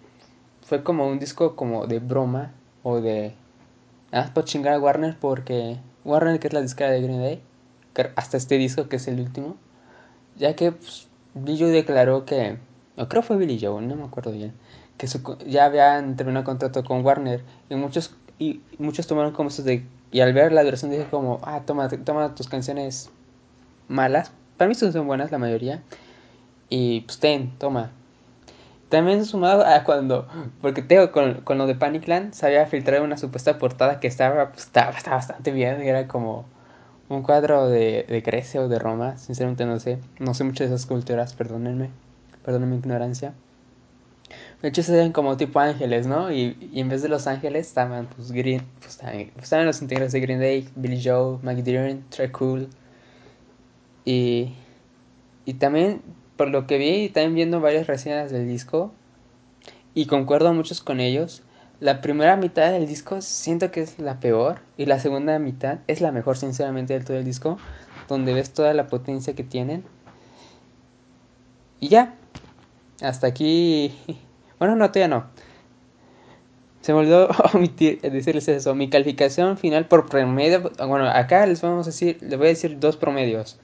fue 0.62 0.82
como 0.82 1.08
un 1.08 1.18
disco 1.18 1.56
como 1.56 1.86
de 1.86 1.98
broma 1.98 2.52
o 2.82 3.00
de... 3.00 3.34
Ah, 4.12 4.30
por 4.34 4.44
chingar 4.44 4.74
a 4.74 4.80
Warner 4.80 5.16
porque 5.20 5.78
Warner, 6.04 6.40
que 6.40 6.48
es 6.48 6.52
la 6.52 6.60
disquera 6.60 6.90
de 6.90 7.00
Green 7.00 7.20
Day, 7.20 7.42
hasta 8.16 8.36
este 8.36 8.58
disco 8.58 8.88
que 8.88 8.96
es 8.96 9.08
el 9.08 9.20
último, 9.20 9.56
ya 10.36 10.56
que 10.56 10.72
pues, 10.72 11.08
Billy 11.34 11.70
declaró 11.70 12.24
que, 12.24 12.58
o 12.96 13.08
creo 13.08 13.22
fue 13.22 13.36
Billy 13.36 13.58
Joe, 13.60 13.82
no 13.82 13.96
me 13.96 14.04
acuerdo 14.04 14.32
bien, 14.32 14.52
que 14.98 15.06
ya 15.46 15.64
habían 15.64 16.16
terminado 16.16 16.44
contrato 16.44 16.82
con 16.84 17.04
Warner 17.04 17.44
y 17.68 17.74
muchos 17.76 18.14
y 18.38 18.62
muchos 18.78 19.06
tomaron 19.06 19.32
como 19.32 19.50
eso 19.50 19.62
de 19.62 19.84
y 20.10 20.20
al 20.20 20.32
ver 20.32 20.50
la 20.52 20.64
duración 20.64 20.90
dije 20.90 21.06
como, 21.10 21.40
ah, 21.42 21.60
toma, 21.64 21.88
toma 21.88 22.34
tus 22.34 22.48
canciones 22.48 23.10
malas, 23.86 24.32
para 24.56 24.68
mí 24.68 24.74
son 24.74 25.06
buenas 25.06 25.30
la 25.30 25.38
mayoría 25.38 25.82
y 26.70 27.02
pues 27.02 27.18
ten, 27.18 27.50
toma, 27.58 27.90
también 28.90 29.24
sumado 29.24 29.64
a 29.64 29.84
cuando, 29.84 30.26
porque 30.60 30.82
tengo 30.82 31.12
con, 31.12 31.42
con 31.42 31.58
lo 31.58 31.66
de 31.66 31.76
Panicland, 31.76 32.32
se 32.32 32.46
había 32.46 32.66
filtrado 32.66 33.04
una 33.04 33.16
supuesta 33.16 33.58
portada 33.58 34.00
que 34.00 34.08
estaba, 34.08 34.50
pues, 34.50 34.64
estaba, 34.64 34.90
bastante 34.90 35.52
bien, 35.52 35.80
era 35.80 36.08
como 36.08 36.44
un 37.08 37.22
cuadro 37.22 37.68
de, 37.68 38.04
de 38.08 38.20
Grecia 38.20 38.60
o 38.60 38.68
de 38.68 38.78
Roma, 38.78 39.16
sinceramente 39.16 39.64
no 39.64 39.78
sé, 39.78 39.98
no 40.18 40.34
sé 40.34 40.44
mucho 40.44 40.64
de 40.64 40.70
esas 40.70 40.86
culturas, 40.86 41.34
perdónenme, 41.34 41.90
perdónenme 42.44 42.72
mi 42.72 42.78
ignorancia. 42.78 43.32
De 44.62 44.68
hecho, 44.68 44.82
se 44.82 44.92
ven 44.92 45.12
como 45.12 45.36
tipo 45.36 45.58
ángeles, 45.58 46.06
¿no? 46.06 46.30
Y, 46.30 46.56
y, 46.72 46.80
en 46.80 46.88
vez 46.88 47.02
de 47.02 47.08
los 47.08 47.26
ángeles 47.26 47.66
estaban, 47.68 48.06
pues, 48.06 48.30
Green, 48.30 48.62
pues, 48.80 49.00
estaban, 49.40 49.66
los 49.66 49.82
integrantes 49.82 50.12
de 50.12 50.20
Green 50.20 50.38
Day, 50.40 50.68
Billy 50.76 51.00
Joe, 51.02 51.38
Maggie 51.42 51.62
Deeren, 51.62 52.04
Trey 52.10 52.28
Cool. 52.30 52.68
Y, 54.04 54.54
y 55.46 55.54
también 55.54 56.02
por 56.40 56.48
lo 56.48 56.66
que 56.66 56.78
vi, 56.78 57.10
también 57.10 57.34
viendo 57.34 57.60
varias 57.60 57.86
reseñas 57.86 58.32
del 58.32 58.48
disco, 58.48 58.92
y 59.92 60.06
concuerdo 60.06 60.54
muchos 60.54 60.80
con 60.80 60.98
ellos, 60.98 61.42
la 61.80 62.00
primera 62.00 62.34
mitad 62.36 62.72
del 62.72 62.86
disco 62.86 63.20
siento 63.20 63.70
que 63.70 63.82
es 63.82 63.98
la 63.98 64.20
peor, 64.20 64.60
y 64.78 64.86
la 64.86 64.98
segunda 65.00 65.38
mitad 65.38 65.80
es 65.86 66.00
la 66.00 66.12
mejor, 66.12 66.38
sinceramente, 66.38 66.94
del 66.94 67.04
todo 67.04 67.18
el 67.18 67.26
disco, 67.26 67.58
donde 68.08 68.32
ves 68.32 68.54
toda 68.54 68.72
la 68.72 68.86
potencia 68.86 69.34
que 69.34 69.44
tienen. 69.44 69.84
Y 71.78 71.88
ya, 71.88 72.14
hasta 73.02 73.26
aquí. 73.26 73.94
Bueno, 74.58 74.76
no, 74.76 74.90
todavía 74.90 75.08
no. 75.08 75.26
Se 76.80 76.94
me 76.94 77.00
olvidó 77.00 77.28
omitir 77.52 78.00
decirles 78.00 78.48
eso. 78.48 78.74
Mi 78.74 78.88
calificación 78.88 79.58
final 79.58 79.88
por 79.88 80.08
promedio. 80.08 80.70
Bueno, 80.86 81.06
acá 81.06 81.44
les 81.44 81.60
vamos 81.60 81.86
a 81.86 81.90
decir, 81.90 82.16
les 82.22 82.38
voy 82.38 82.46
a 82.46 82.50
decir 82.50 82.80
dos 82.80 82.96
promedios 82.96 83.58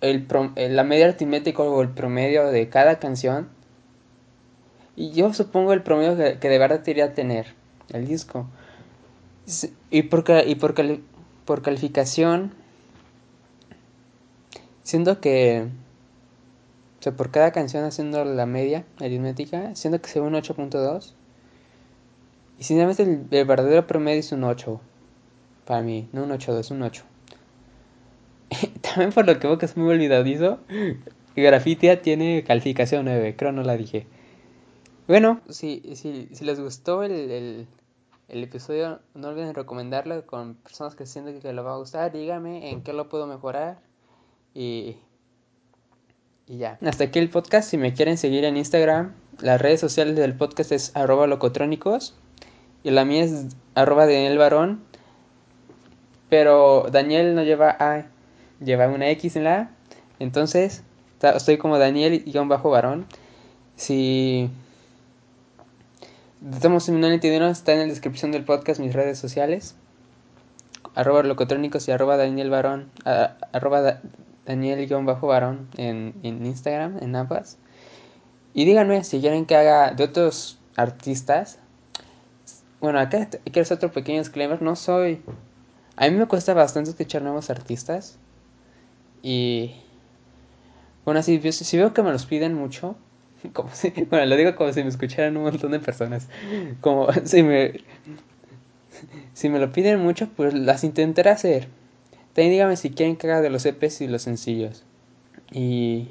el, 0.00 0.26
la 0.56 0.84
media 0.84 1.06
aritmética 1.06 1.62
o 1.62 1.82
el 1.82 1.90
promedio 1.90 2.46
de 2.46 2.68
cada 2.68 2.98
canción. 2.98 3.48
Y 4.96 5.12
yo 5.12 5.32
supongo 5.32 5.72
el 5.72 5.82
promedio 5.82 6.16
que, 6.16 6.48
de 6.48 6.58
verdad 6.58 6.80
debería 6.80 7.14
tener 7.14 7.54
el 7.90 8.06
disco. 8.06 8.46
Y 9.90 10.02
por, 10.02 10.24
y 10.46 10.54
por, 10.56 10.74
por 11.44 11.62
calificación, 11.62 12.52
siendo 14.82 15.20
que, 15.20 15.68
o 16.98 17.02
sea, 17.02 17.12
por 17.12 17.30
cada 17.30 17.52
canción 17.52 17.84
haciendo 17.84 18.24
la 18.24 18.46
media 18.46 18.84
aritmética, 19.00 19.74
siendo 19.74 20.00
que 20.00 20.08
se 20.08 20.20
ve 20.20 20.26
un 20.26 20.34
8.2. 20.34 21.12
Y 22.58 22.64
sinceramente 22.64 23.04
el, 23.04 23.26
el 23.30 23.44
verdadero 23.46 23.86
promedio 23.86 24.20
es 24.20 24.32
un 24.32 24.44
8. 24.44 24.80
Para 25.64 25.82
mí, 25.82 26.08
no 26.12 26.24
un 26.24 26.30
8.2, 26.30 26.58
es 26.58 26.70
un 26.70 26.82
8. 26.82 27.04
También 28.82 29.12
por 29.12 29.26
lo 29.26 29.38
que 29.38 29.46
veo 29.46 29.58
que 29.58 29.66
es 29.66 29.76
muy 29.76 29.90
olvidadizo, 29.90 30.58
Grafitia 31.36 32.02
tiene 32.02 32.44
calificación 32.44 33.04
9, 33.04 33.36
creo 33.36 33.52
no 33.52 33.62
la 33.62 33.76
dije. 33.76 34.06
Bueno, 35.06 35.40
si, 35.48 35.82
si, 35.94 36.28
si 36.32 36.44
les 36.44 36.60
gustó 36.60 37.02
el, 37.02 37.12
el, 37.12 37.66
el, 38.28 38.44
episodio, 38.44 39.00
no 39.14 39.28
olviden 39.28 39.54
recomendarlo 39.54 40.26
con 40.26 40.54
personas 40.54 40.94
que 40.94 41.06
sienten 41.06 41.40
que 41.40 41.52
les 41.52 41.64
va 41.64 41.74
a 41.74 41.78
gustar. 41.78 42.12
Díganme 42.12 42.70
en 42.70 42.82
qué 42.82 42.92
lo 42.92 43.08
puedo 43.08 43.26
mejorar. 43.26 43.78
Y, 44.54 44.96
y 46.46 46.58
ya. 46.58 46.78
Hasta 46.84 47.04
aquí 47.04 47.18
el 47.18 47.30
podcast. 47.30 47.70
Si 47.70 47.78
me 47.78 47.94
quieren 47.94 48.18
seguir 48.18 48.44
en 48.44 48.58
Instagram, 48.58 49.14
las 49.40 49.62
redes 49.62 49.80
sociales 49.80 50.14
del 50.16 50.34
podcast 50.34 50.72
es 50.72 50.94
arroba 50.94 51.26
locotrónicos. 51.26 52.14
Y 52.82 52.90
la 52.90 53.06
mía 53.06 53.24
es 53.24 53.56
arroba 53.74 54.04
Daniel 54.04 54.36
Barón. 54.36 54.82
Pero 56.28 56.88
Daniel 56.92 57.34
no 57.34 57.44
lleva 57.44 57.74
A 57.80 58.10
lleva 58.60 58.88
una 58.88 59.08
X 59.10 59.36
en 59.36 59.44
la 59.44 59.60
A. 59.60 59.70
Entonces, 60.18 60.82
estoy 61.22 61.58
como 61.58 61.78
Daniel-varón. 61.78 63.06
Si 63.76 64.50
estamos 66.52 66.88
en 66.88 66.96
un 66.96 67.04
entendieron, 67.04 67.50
está 67.50 67.72
en 67.72 67.80
la 67.80 67.86
descripción 67.86 68.32
del 68.32 68.44
podcast 68.44 68.80
mis 68.80 68.92
redes 68.92 69.18
sociales. 69.18 69.74
Arroba 70.94 71.22
locotrónicos 71.22 71.86
y 71.88 71.92
arroba 71.92 72.16
Daniel 72.16 72.50
Barón. 72.50 72.90
arroba 73.52 74.00
Daniel-varón 74.46 75.68
en, 75.76 76.14
en 76.22 76.44
Instagram, 76.46 76.98
en 77.00 77.14
ambas. 77.16 77.58
Y 78.54 78.64
díganme 78.64 79.04
si 79.04 79.20
quieren 79.20 79.46
que 79.46 79.54
haga 79.56 79.92
de 79.92 80.04
otros 80.04 80.58
artistas. 80.76 81.58
Bueno, 82.80 82.98
acá 82.98 83.28
quiero 83.44 83.62
hacer 83.62 83.76
otro 83.76 83.92
pequeño 83.92 84.18
disclaimer. 84.18 84.62
No 84.62 84.74
soy. 84.74 85.22
A 85.96 86.08
mí 86.08 86.16
me 86.16 86.26
cuesta 86.26 86.54
bastante 86.54 86.90
escuchar 86.90 87.22
nuevos 87.22 87.50
artistas. 87.50 88.18
Y 89.22 89.74
bueno, 91.04 91.22
si, 91.22 91.40
si 91.52 91.76
veo 91.76 91.92
que 91.94 92.02
me 92.02 92.12
los 92.12 92.26
piden 92.26 92.54
mucho, 92.54 92.96
como 93.52 93.70
si, 93.72 93.90
bueno, 94.10 94.26
lo 94.26 94.36
digo 94.36 94.54
como 94.54 94.72
si 94.72 94.82
me 94.82 94.88
escucharan 94.88 95.36
un 95.36 95.44
montón 95.44 95.72
de 95.72 95.80
personas, 95.80 96.28
como 96.80 97.08
si 97.24 97.42
me, 97.42 97.80
si 99.34 99.48
me 99.48 99.58
lo 99.58 99.72
piden 99.72 100.00
mucho, 100.00 100.28
pues 100.36 100.54
las 100.54 100.84
intentaré 100.84 101.30
hacer. 101.30 101.68
También 102.32 102.52
díganme 102.52 102.76
si 102.76 102.90
quieren 102.90 103.16
que 103.16 103.26
haga 103.26 103.40
de 103.40 103.50
los 103.50 103.64
EPs 103.66 104.00
y 104.02 104.06
los 104.06 104.22
sencillos. 104.22 104.84
Y 105.50 106.08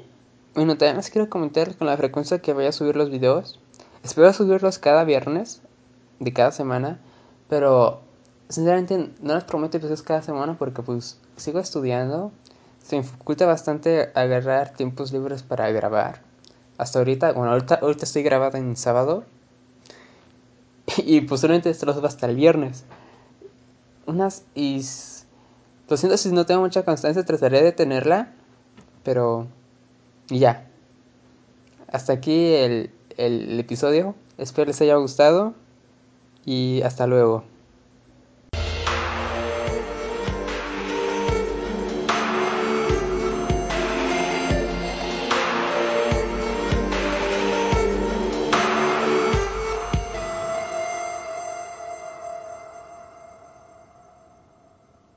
bueno, 0.54 0.76
también 0.76 0.96
les 0.96 1.10
quiero 1.10 1.30
comentar 1.30 1.76
con 1.76 1.86
la 1.86 1.96
frecuencia 1.96 2.40
que 2.40 2.52
voy 2.52 2.66
a 2.66 2.72
subir 2.72 2.96
los 2.96 3.10
videos. 3.10 3.60
Espero 4.02 4.32
subirlos 4.32 4.78
cada 4.78 5.04
viernes 5.04 5.62
de 6.18 6.32
cada 6.32 6.50
semana, 6.50 6.98
pero 7.48 8.00
sinceramente 8.48 9.10
no 9.20 9.34
les 9.34 9.44
prometo 9.44 9.76
episodios 9.76 10.02
cada 10.02 10.22
semana 10.22 10.56
porque 10.58 10.82
pues 10.82 11.18
sigo 11.36 11.60
estudiando 11.60 12.32
se 12.82 12.96
dificulta 12.96 13.46
bastante 13.46 14.10
agarrar 14.14 14.72
tiempos 14.74 15.12
libres 15.12 15.42
para 15.42 15.70
grabar. 15.70 16.22
Hasta 16.78 17.00
ahorita, 17.00 17.32
bueno, 17.32 17.52
ahorita, 17.52 17.76
ahorita 17.76 18.04
estoy 18.04 18.22
grabado 18.22 18.56
en 18.58 18.76
sábado. 18.76 19.24
Y 21.04 21.20
posiblemente 21.22 21.70
esto 21.70 21.86
lo 21.86 21.94
suba 21.94 22.08
hasta 22.08 22.26
el 22.26 22.36
viernes. 22.36 22.84
Unas. 24.06 24.44
Y. 24.54 24.82
Lo 25.88 25.96
siento 25.96 26.16
si 26.16 26.30
no 26.32 26.46
tengo 26.46 26.60
mucha 26.60 26.84
constancia, 26.84 27.24
trataré 27.24 27.62
de 27.62 27.72
tenerla. 27.72 28.32
Pero. 29.02 29.48
Y 30.30 30.38
ya. 30.38 30.66
Hasta 31.90 32.14
aquí 32.14 32.54
el, 32.54 32.90
el 33.16 33.58
episodio. 33.60 34.14
Espero 34.38 34.66
les 34.66 34.80
haya 34.80 34.96
gustado. 34.96 35.54
Y 36.44 36.80
hasta 36.82 37.06
luego. 37.06 37.44